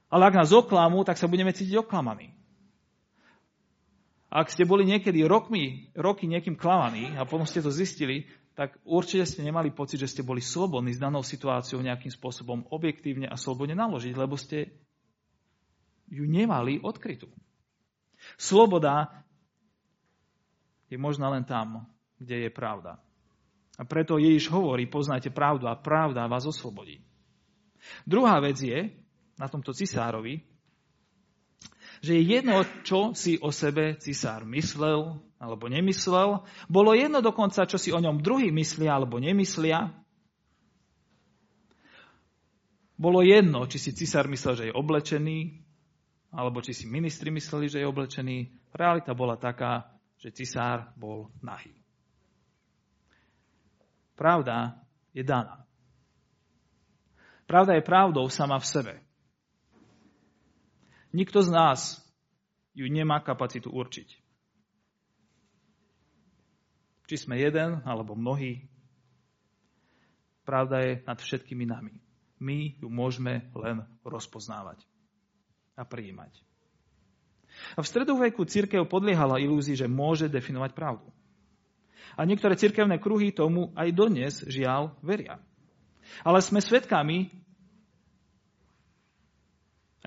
Ale 0.07 0.23
ak 0.31 0.39
nás 0.39 0.55
oklamú, 0.55 1.03
tak 1.03 1.19
sa 1.19 1.27
budeme 1.27 1.51
cítiť 1.51 1.83
oklamaní. 1.83 2.31
Ak 4.27 4.51
ste 4.51 4.67
boli 4.67 4.83
niekedy 4.83 5.23
rokmi, 5.23 5.91
roky 5.95 6.27
niekým 6.27 6.59
klamaní 6.59 7.15
a 7.15 7.23
potom 7.23 7.47
ste 7.47 7.63
to 7.63 7.71
zistili, 7.71 8.27
tak 8.57 8.75
určite 8.83 9.23
ste 9.23 9.45
nemali 9.45 9.71
pocit, 9.71 10.01
že 10.01 10.09
ste 10.09 10.25
boli 10.25 10.41
slobodní 10.43 10.91
s 10.91 10.99
danou 10.99 11.23
situáciou 11.23 11.79
nejakým 11.79 12.11
spôsobom 12.11 12.67
objektívne 12.73 13.29
a 13.29 13.39
slobodne 13.39 13.77
naložiť, 13.77 14.13
lebo 14.17 14.35
ste 14.35 14.73
ju 16.09 16.25
nemali 16.27 16.81
odkrytú. 16.81 17.29
Sloboda 18.35 19.23
je 20.89 20.97
možná 20.97 21.29
len 21.31 21.45
tam, 21.45 21.87
kde 22.17 22.47
je 22.47 22.51
pravda. 22.51 22.99
A 23.77 23.85
preto 23.85 24.17
Ježiš 24.17 24.49
hovorí, 24.49 24.89
poznajte 24.89 25.29
pravdu 25.29 25.69
a 25.69 25.77
pravda 25.77 26.25
vás 26.25 26.49
oslobodí. 26.49 27.05
Druhá 28.09 28.41
vec 28.41 28.57
je, 28.57 28.89
na 29.37 29.47
tomto 29.47 29.71
cisárovi, 29.71 30.41
že 32.01 32.13
je 32.13 32.23
jedno, 32.37 32.61
čo 32.85 33.17
si 33.17 33.41
o 33.41 33.49
sebe 33.49 33.97
cisár 33.97 34.45
myslel 34.45 35.17
alebo 35.41 35.65
nemyslel. 35.65 36.45
Bolo 36.69 36.93
jedno 36.93 37.25
dokonca, 37.25 37.65
čo 37.65 37.77
si 37.81 37.89
o 37.89 38.01
ňom 38.01 38.21
druhý 38.21 38.53
myslia 38.53 38.97
alebo 38.97 39.17
nemyslia. 39.17 39.89
Bolo 42.97 43.21
jedno, 43.21 43.69
či 43.69 43.77
si 43.77 43.91
cisár 43.93 44.25
myslel, 44.25 44.53
že 44.57 44.65
je 44.69 44.77
oblečený, 44.77 45.61
alebo 46.33 46.65
či 46.65 46.73
si 46.73 46.85
ministri 46.89 47.29
mysleli, 47.29 47.69
že 47.69 47.81
je 47.81 47.89
oblečený. 47.89 48.37
Realita 48.73 49.13
bola 49.13 49.37
taká, 49.37 49.85
že 50.17 50.33
cisár 50.33 50.93
bol 50.97 51.29
nahý. 51.45 51.73
Pravda 54.17 54.81
je 55.13 55.21
daná. 55.21 55.61
Pravda 57.45 57.77
je 57.77 57.85
pravdou 57.85 58.25
sama 58.33 58.57
v 58.57 58.65
sebe. 58.65 59.06
Nikto 61.15 61.39
z 61.43 61.49
nás 61.51 61.79
ju 62.75 62.85
nemá 62.91 63.23
kapacitu 63.23 63.71
určiť. 63.71 64.09
Či 67.07 67.15
sme 67.15 67.39
jeden 67.39 67.79
alebo 67.87 68.19
mnohí, 68.19 68.67
pravda 70.43 70.83
je 70.83 70.93
nad 71.07 71.17
všetkými 71.17 71.63
nami. 71.63 71.95
My 72.43 72.75
ju 72.77 72.91
môžeme 72.91 73.47
len 73.55 73.87
rozpoznávať 74.03 74.83
a 75.79 75.87
prijímať. 75.87 76.43
A 77.73 77.81
v 77.81 77.89
stredoveku 77.89 78.45
církev 78.45 78.85
podliehala 78.85 79.41
ilúzii, 79.41 79.73
že 79.73 79.89
môže 79.89 80.29
definovať 80.29 80.71
pravdu. 80.77 81.09
A 82.13 82.25
niektoré 82.25 82.53
cirkevné 82.53 83.01
kruhy 83.01 83.33
tomu 83.33 83.73
aj 83.73 83.89
dodnes, 83.93 84.43
žiaľ, 84.45 84.93
veria. 85.01 85.41
Ale 86.21 86.43
sme 86.43 86.61
svedkami 86.61 87.29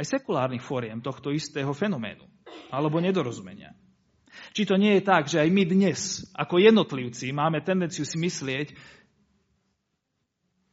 aj 0.01 0.17
sekulárnych 0.17 0.65
fóriem 0.65 1.05
tohto 1.05 1.29
istého 1.29 1.69
fenoménu 1.77 2.25
alebo 2.73 2.97
nedorozumenia. 3.05 3.77
Či 4.57 4.65
to 4.65 4.81
nie 4.81 4.99
je 4.99 5.03
tak, 5.05 5.29
že 5.29 5.45
aj 5.45 5.51
my 5.53 5.63
dnes, 5.69 6.25
ako 6.33 6.57
jednotlivci, 6.57 7.29
máme 7.37 7.61
tendenciu 7.61 8.09
si 8.09 8.17
myslieť, 8.17 8.73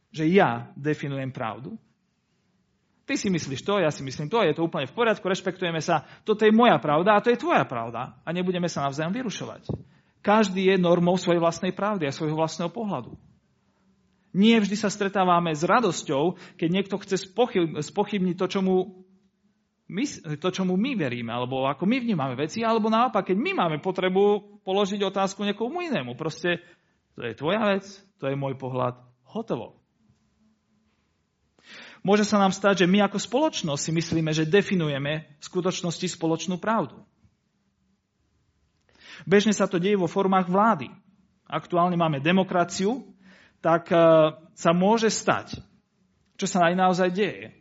že 0.08 0.24
ja 0.32 0.72
definujem 0.72 1.28
pravdu? 1.28 1.76
Ty 3.04 3.16
si 3.16 3.28
myslíš 3.28 3.64
to, 3.64 3.80
ja 3.80 3.92
si 3.92 4.04
myslím 4.04 4.28
to, 4.28 4.40
je 4.44 4.56
to 4.56 4.64
úplne 4.64 4.88
v 4.88 4.96
poriadku, 4.96 5.24
rešpektujeme 5.28 5.80
sa, 5.80 6.04
toto 6.24 6.44
je 6.44 6.52
moja 6.52 6.76
pravda 6.80 7.16
a 7.16 7.22
to 7.24 7.32
je 7.32 7.40
tvoja 7.40 7.64
pravda 7.68 8.16
a 8.24 8.28
nebudeme 8.32 8.68
sa 8.68 8.84
navzájom 8.88 9.12
vyrušovať. 9.12 9.68
Každý 10.20 10.72
je 10.72 10.76
normou 10.76 11.16
svojej 11.16 11.40
vlastnej 11.40 11.72
pravdy 11.72 12.08
a 12.08 12.12
svojho 12.12 12.36
vlastného 12.36 12.68
pohľadu. 12.68 13.16
Nie 14.36 14.60
vždy 14.60 14.76
sa 14.76 14.92
stretávame 14.92 15.56
s 15.56 15.64
radosťou, 15.64 16.36
keď 16.60 16.68
niekto 16.68 17.00
chce 17.00 17.32
spochybniť 17.80 18.36
to, 18.36 18.46
čo 18.46 18.60
mu 18.60 19.07
my, 19.88 20.04
to, 20.36 20.48
čo 20.52 20.68
mu 20.68 20.76
my 20.76 20.92
veríme, 21.00 21.32
alebo 21.32 21.64
ako 21.64 21.88
my 21.88 21.96
vnímame 21.96 22.36
veci, 22.36 22.60
alebo 22.60 22.92
naopak, 22.92 23.32
keď 23.32 23.36
my 23.40 23.52
máme 23.56 23.76
potrebu 23.80 24.60
položiť 24.60 25.00
otázku 25.00 25.48
niekomu 25.48 25.80
inému. 25.80 26.12
Proste 26.12 26.60
to 27.16 27.24
je 27.24 27.32
tvoja 27.32 27.64
vec, 27.72 27.88
to 28.20 28.28
je 28.28 28.36
môj 28.36 28.60
pohľad, 28.60 29.00
hotovo. 29.32 29.80
Môže 32.04 32.28
sa 32.28 32.38
nám 32.38 32.54
stať, 32.54 32.84
že 32.84 32.90
my 32.90 33.08
ako 33.08 33.18
spoločnosť 33.18 33.80
si 33.80 33.92
myslíme, 33.96 34.30
že 34.30 34.46
definujeme 34.46 35.34
v 35.40 35.42
skutočnosti 35.42 36.06
spoločnú 36.14 36.60
pravdu. 36.60 37.02
Bežne 39.26 39.50
sa 39.50 39.66
to 39.66 39.82
deje 39.82 39.98
vo 39.98 40.06
formách 40.06 40.46
vlády. 40.46 40.92
Aktuálne 41.48 41.98
máme 41.98 42.22
demokraciu, 42.22 43.02
tak 43.64 43.90
eh, 43.90 43.98
sa 44.52 44.70
môže 44.76 45.10
stať, 45.10 45.58
čo 46.38 46.46
sa 46.46 46.70
aj 46.70 46.74
naozaj 46.76 47.08
deje, 47.10 47.58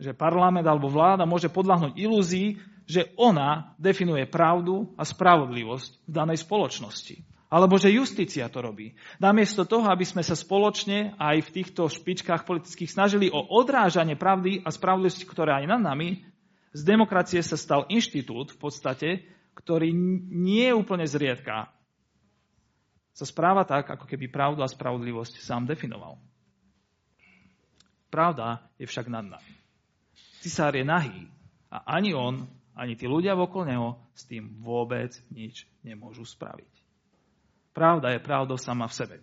že 0.00 0.16
parlament 0.16 0.64
alebo 0.64 0.88
vláda 0.88 1.28
môže 1.28 1.52
podľahnúť 1.52 1.92
ilúzii, 2.00 2.56
že 2.88 3.12
ona 3.20 3.76
definuje 3.76 4.24
pravdu 4.26 4.90
a 4.96 5.04
spravodlivosť 5.04 6.08
v 6.08 6.10
danej 6.10 6.42
spoločnosti. 6.42 7.22
Alebo 7.50 7.76
že 7.76 7.90
justícia 7.92 8.46
to 8.46 8.62
robí. 8.62 8.94
Namiesto 9.18 9.66
toho, 9.66 9.86
aby 9.90 10.06
sme 10.06 10.22
sa 10.22 10.38
spoločne 10.38 11.18
aj 11.18 11.50
v 11.50 11.52
týchto 11.60 11.90
špičkách 11.90 12.46
politických 12.46 12.90
snažili 12.90 13.26
o 13.28 13.42
odrážanie 13.42 14.14
pravdy 14.14 14.62
a 14.62 14.70
spravodlivosti, 14.70 15.26
ktoré 15.26 15.62
aj 15.62 15.66
nad 15.66 15.82
nami, 15.82 16.24
z 16.70 16.82
demokracie 16.86 17.42
sa 17.42 17.58
stal 17.58 17.90
inštitút 17.90 18.54
v 18.54 18.58
podstate, 18.58 19.08
ktorý 19.58 19.90
nie 20.30 20.70
je 20.70 20.78
úplne 20.78 21.02
zriedka. 21.04 21.74
Sa 23.10 23.26
správa 23.26 23.66
tak, 23.66 23.90
ako 23.90 24.06
keby 24.06 24.30
pravdu 24.30 24.62
a 24.62 24.70
spravodlivosť 24.70 25.42
sám 25.42 25.66
definoval. 25.66 26.22
Pravda 28.10 28.62
je 28.78 28.86
však 28.86 29.10
nad 29.10 29.26
nami. 29.26 29.59
Cisár 30.40 30.72
je 30.72 30.84
nahý 30.84 31.28
a 31.68 32.00
ani 32.00 32.16
on, 32.16 32.48
ani 32.72 32.96
tí 32.96 33.04
ľudia 33.04 33.36
okolo 33.36 33.64
neho 33.68 33.88
s 34.16 34.24
tým 34.24 34.56
vôbec 34.64 35.12
nič 35.28 35.68
nemôžu 35.84 36.24
spraviť. 36.24 36.72
Pravda 37.76 38.16
je 38.16 38.24
pravdou 38.24 38.56
sama 38.56 38.88
v 38.88 38.96
sebe. 38.96 39.16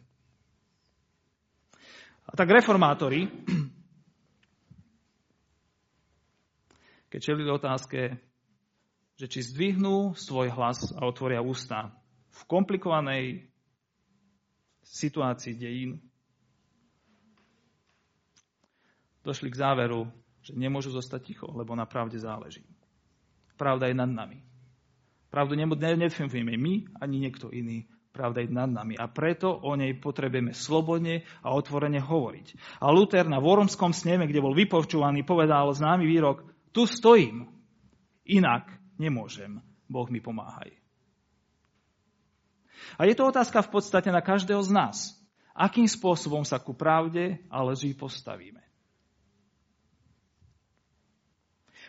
A 2.28 2.32
tak 2.38 2.54
reformátori, 2.54 3.26
keď 7.12 7.20
čelili 7.20 7.50
otázke, 7.50 8.22
že 9.18 9.26
či 9.26 9.42
zdvihnú 9.42 10.14
svoj 10.14 10.54
hlas 10.54 10.94
a 10.94 11.02
otvoria 11.02 11.42
ústa 11.42 11.90
v 12.30 12.42
komplikovanej 12.46 13.50
situácii 14.86 15.58
dejín, 15.58 15.98
došli 19.26 19.50
k 19.50 19.60
záveru, 19.60 20.08
že 20.48 20.56
nemôžu 20.56 20.96
zostať 20.96 21.22
ticho, 21.28 21.48
lebo 21.52 21.76
na 21.76 21.84
pravde 21.84 22.16
záleží. 22.16 22.64
Pravda 23.60 23.92
je 23.92 23.96
nad 24.00 24.08
nami. 24.08 24.40
Pravdu 25.28 25.60
nedefinujeme 25.60 26.56
my 26.56 26.74
ani 27.04 27.16
niekto 27.20 27.52
iný. 27.52 27.84
Pravda 28.16 28.42
je 28.42 28.50
nad 28.50 28.72
nami. 28.72 28.96
A 28.96 29.12
preto 29.12 29.52
o 29.52 29.76
nej 29.76 29.94
potrebujeme 30.00 30.56
slobodne 30.56 31.28
a 31.44 31.52
otvorene 31.52 32.00
hovoriť. 32.00 32.80
A 32.80 32.88
Luther 32.90 33.28
na 33.28 33.44
Voromskom 33.44 33.92
sneme, 33.92 34.26
kde 34.26 34.40
bol 34.40 34.56
vypočúvaný, 34.56 35.28
povedal 35.28 35.70
známy 35.70 36.08
výrok, 36.08 36.48
tu 36.72 36.88
stojím, 36.88 37.52
inak 38.24 38.72
nemôžem, 38.96 39.60
Boh 39.86 40.08
mi 40.08 40.24
pomáhaj. 40.24 40.74
A 42.98 43.06
je 43.06 43.14
to 43.14 43.28
otázka 43.28 43.62
v 43.68 43.70
podstate 43.70 44.10
na 44.10 44.24
každého 44.24 44.64
z 44.64 44.72
nás. 44.72 44.98
Akým 45.58 45.90
spôsobom 45.90 46.46
sa 46.46 46.62
ku 46.62 46.72
pravde 46.74 47.42
a 47.50 47.66
lži 47.66 47.98
postavíme. 47.98 48.67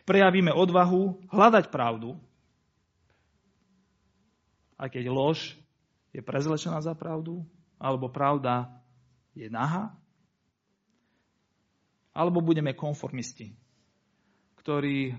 Prejavíme 0.08 0.48
odvahu 0.56 1.28
hľadať 1.28 1.68
pravdu, 1.68 2.16
aj 4.80 4.88
keď 4.88 5.04
lož 5.12 5.52
je 6.16 6.24
prezlečená 6.24 6.80
za 6.80 6.96
pravdu, 6.96 7.44
alebo 7.76 8.08
pravda 8.08 8.72
je 9.36 9.52
nahá, 9.52 9.92
alebo 12.16 12.40
budeme 12.40 12.72
konformisti, 12.72 13.52
ktorí 14.64 15.12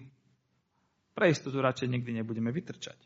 pre 1.13 1.29
istotu 1.29 1.61
radšej 1.61 1.85
nikdy 1.93 2.25
nebudeme 2.25 2.49
vytrčať. 2.49 2.97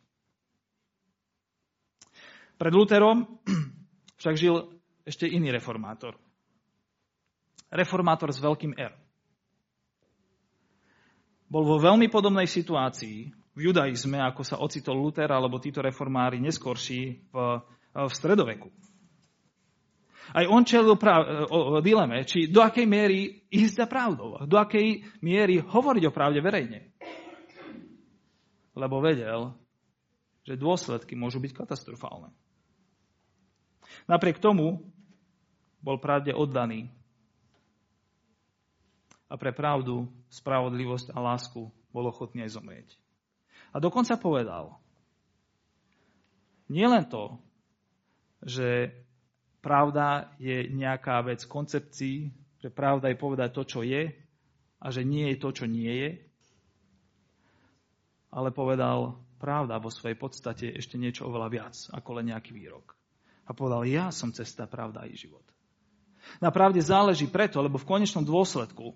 Pred 2.56 2.74
Luterom 2.74 3.44
však 4.24 4.36
žil 4.40 4.72
ešte 5.04 5.28
iný 5.28 5.52
reformátor. 5.52 6.16
Reformátor 7.68 8.32
s 8.32 8.40
veľkým 8.40 8.72
R 8.80 9.03
bol 11.54 11.70
vo 11.70 11.78
veľmi 11.78 12.10
podobnej 12.10 12.50
situácii 12.50 13.30
v 13.54 13.60
judaizme, 13.70 14.18
ako 14.18 14.42
sa 14.42 14.58
ocitol 14.58 14.98
Luther 14.98 15.30
alebo 15.30 15.62
títo 15.62 15.86
reformári 15.86 16.42
neskorší 16.42 17.30
v, 17.30 17.36
v 17.94 18.10
stredoveku. 18.10 18.74
Aj 20.34 20.50
on 20.50 20.66
čelil 20.66 20.98
prav, 20.98 21.46
o, 21.46 21.78
o 21.78 21.84
dileme, 21.84 22.26
či 22.26 22.50
do 22.50 22.66
akej 22.66 22.90
miery 22.90 23.46
ísť 23.54 23.86
za 23.86 23.86
pravdou, 23.86 24.42
do 24.50 24.58
akej 24.58 25.06
miery 25.22 25.62
hovoriť 25.62 26.04
o 26.10 26.16
pravde 26.16 26.42
verejne. 26.42 26.90
Lebo 28.74 28.98
vedel, 28.98 29.54
že 30.42 30.58
dôsledky 30.58 31.14
môžu 31.14 31.38
byť 31.38 31.54
katastrofálne. 31.54 32.34
Napriek 34.10 34.42
tomu 34.42 34.90
bol 35.86 36.02
pravde 36.02 36.34
oddaný 36.34 36.90
a 39.34 39.36
pre 39.36 39.50
pravdu, 39.50 40.06
spravodlivosť 40.30 41.10
a 41.10 41.18
lásku 41.18 41.66
bol 41.90 42.06
ochotný 42.06 42.46
aj 42.46 42.54
zomrieť. 42.54 42.90
A 43.74 43.82
dokonca 43.82 44.14
povedal, 44.22 44.78
nie 46.70 46.86
len 46.86 47.02
to, 47.10 47.42
že 48.46 48.94
pravda 49.66 50.30
je 50.38 50.70
nejaká 50.70 51.26
vec 51.26 51.42
koncepcií, 51.50 52.30
že 52.62 52.70
pravda 52.70 53.10
je 53.10 53.18
povedať 53.18 53.50
to, 53.58 53.64
čo 53.66 53.82
je 53.82 54.14
a 54.78 54.86
že 54.94 55.02
nie 55.02 55.34
je 55.34 55.38
to, 55.42 55.50
čo 55.50 55.66
nie 55.66 55.90
je, 55.90 56.12
ale 58.30 58.54
povedal, 58.54 59.18
pravda 59.42 59.82
vo 59.82 59.90
svojej 59.90 60.18
podstate 60.18 60.70
ešte 60.78 61.02
niečo 61.02 61.26
oveľa 61.26 61.50
viac 61.50 61.76
ako 61.90 62.22
len 62.22 62.30
nejaký 62.30 62.54
výrok. 62.54 62.94
A 63.50 63.58
povedal, 63.58 63.90
ja 63.90 64.14
som 64.14 64.30
cesta, 64.30 64.70
pravda 64.70 65.10
i 65.10 65.18
život. 65.18 65.44
Na 66.40 66.50
pravde 66.50 66.80
záleží 66.80 67.28
preto, 67.28 67.60
lebo 67.60 67.76
v 67.76 67.90
konečnom 67.90 68.24
dôsledku 68.24 68.96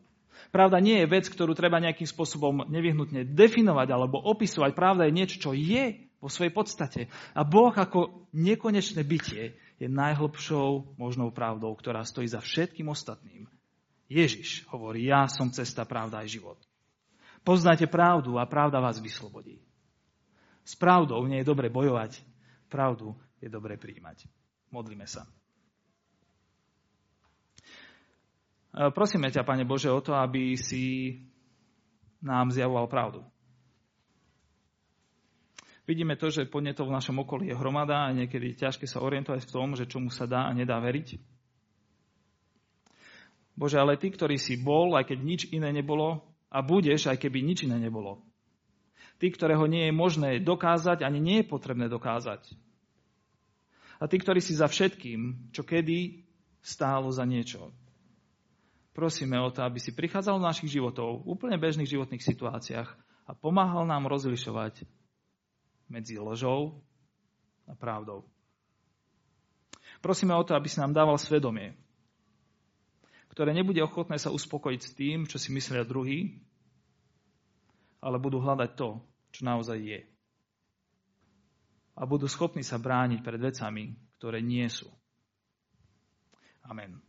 Pravda 0.49 0.79
nie 0.79 1.03
je 1.03 1.11
vec, 1.11 1.25
ktorú 1.27 1.51
treba 1.53 1.83
nejakým 1.83 2.07
spôsobom 2.07 2.65
nevyhnutne 2.71 3.27
definovať 3.27 3.87
alebo 3.91 4.19
opisovať. 4.19 4.71
Pravda 4.73 5.05
je 5.07 5.17
niečo, 5.17 5.37
čo 5.39 5.51
je 5.51 6.07
vo 6.17 6.29
svojej 6.31 6.53
podstate. 6.53 7.01
A 7.37 7.45
Boh 7.45 7.71
ako 7.71 8.29
nekonečné 8.33 9.05
bytie 9.05 9.59
je 9.77 9.87
najhlbšou 9.87 10.97
možnou 10.97 11.29
pravdou, 11.29 11.69
ktorá 11.77 12.01
stojí 12.01 12.25
za 12.25 12.41
všetkým 12.41 12.89
ostatným. 12.89 13.45
Ježiš 14.07 14.65
hovorí, 14.71 15.05
ja 15.11 15.27
som 15.27 15.51
cesta, 15.51 15.83
pravda 15.83 16.23
aj 16.23 16.31
život. 16.31 16.59
Poznáte 17.43 17.85
pravdu 17.87 18.39
a 18.39 18.47
pravda 18.47 18.79
vás 18.79 18.99
vyslobodí. 18.99 19.59
S 20.67 20.75
pravdou 20.75 21.23
nie 21.27 21.43
je 21.43 21.47
dobre 21.47 21.71
bojovať, 21.71 22.19
pravdu 22.67 23.15
je 23.39 23.47
dobre 23.47 23.79
príjmať. 23.79 24.27
Modlíme 24.71 25.07
sa. 25.07 25.23
Prosíme 28.93 29.33
ťa, 29.33 29.41
Pane 29.41 29.65
Bože, 29.65 29.89
o 29.89 30.01
to, 30.01 30.13
aby 30.13 30.53
si 30.53 31.17
nám 32.21 32.53
zjavoval 32.53 32.85
pravdu. 32.85 33.21
Vidíme 35.87 36.19
to, 36.19 36.27
že 36.27 36.51
podnetov 36.51 36.91
v 36.91 36.97
našom 36.99 37.23
okolí 37.23 37.47
je 37.47 37.55
hromada 37.55 38.05
a 38.05 38.13
niekedy 38.13 38.59
ťažké 38.59 38.83
sa 38.85 38.99
orientovať 38.99 39.47
v 39.47 39.53
tom, 39.55 39.71
že 39.71 39.87
čomu 39.87 40.11
sa 40.11 40.27
dá 40.27 40.45
a 40.45 40.51
nedá 40.51 40.77
veriť. 40.83 41.15
Bože, 43.57 43.79
ale 43.79 43.95
ty, 43.95 44.11
ktorý 44.11 44.35
si 44.35 44.59
bol, 44.59 44.93
aj 44.99 45.09
keď 45.09 45.19
nič 45.23 45.41
iné 45.49 45.71
nebolo, 45.71 46.21
a 46.51 46.59
budeš, 46.61 47.07
aj 47.07 47.17
keby 47.17 47.39
nič 47.41 47.65
iné 47.65 47.79
nebolo. 47.79 48.21
Ty, 49.17 49.31
ktorého 49.33 49.65
nie 49.65 49.89
je 49.89 49.93
možné 49.95 50.29
dokázať, 50.43 51.01
ani 51.01 51.17
nie 51.17 51.37
je 51.41 51.49
potrebné 51.49 51.89
dokázať. 51.89 52.53
A 53.97 54.05
ty, 54.05 54.21
ktorý 54.21 54.43
si 54.43 54.53
za 54.53 54.69
všetkým, 54.69 55.49
čo 55.55 55.65
kedy 55.65 56.27
stálo 56.61 57.09
za 57.09 57.25
niečo 57.25 57.73
prosíme 58.97 59.37
o 59.37 59.53
to, 59.53 59.61
aby 59.61 59.77
si 59.77 59.93
prichádzal 59.93 60.41
do 60.41 60.49
našich 60.49 60.73
životov, 60.73 61.21
v 61.21 61.37
úplne 61.37 61.61
bežných 61.61 61.85
životných 61.85 62.25
situáciách 62.25 62.89
a 63.29 63.31
pomáhal 63.37 63.85
nám 63.85 64.09
rozlišovať 64.09 64.89
medzi 65.85 66.17
ložou 66.17 66.81
a 67.69 67.77
pravdou. 67.77 68.25
Prosíme 70.01 70.33
o 70.33 70.41
to, 70.41 70.57
aby 70.57 70.65
si 70.65 70.81
nám 70.81 70.97
dával 70.97 71.21
svedomie, 71.21 71.77
ktoré 73.29 73.53
nebude 73.53 73.77
ochotné 73.85 74.17
sa 74.17 74.33
uspokojiť 74.33 74.81
s 74.81 74.91
tým, 74.97 75.29
čo 75.29 75.37
si 75.37 75.53
myslia 75.53 75.85
druhý, 75.85 76.41
ale 78.01 78.17
budú 78.17 78.41
hľadať 78.41 78.73
to, 78.73 78.97
čo 79.29 79.41
naozaj 79.45 79.77
je. 79.77 80.01
A 81.97 82.01
budú 82.09 82.25
schopní 82.25 82.65
sa 82.65 82.81
brániť 82.81 83.21
pred 83.21 83.37
vecami, 83.37 83.93
ktoré 84.17 84.41
nie 84.41 84.65
sú. 84.69 84.89
Amen. 86.65 87.06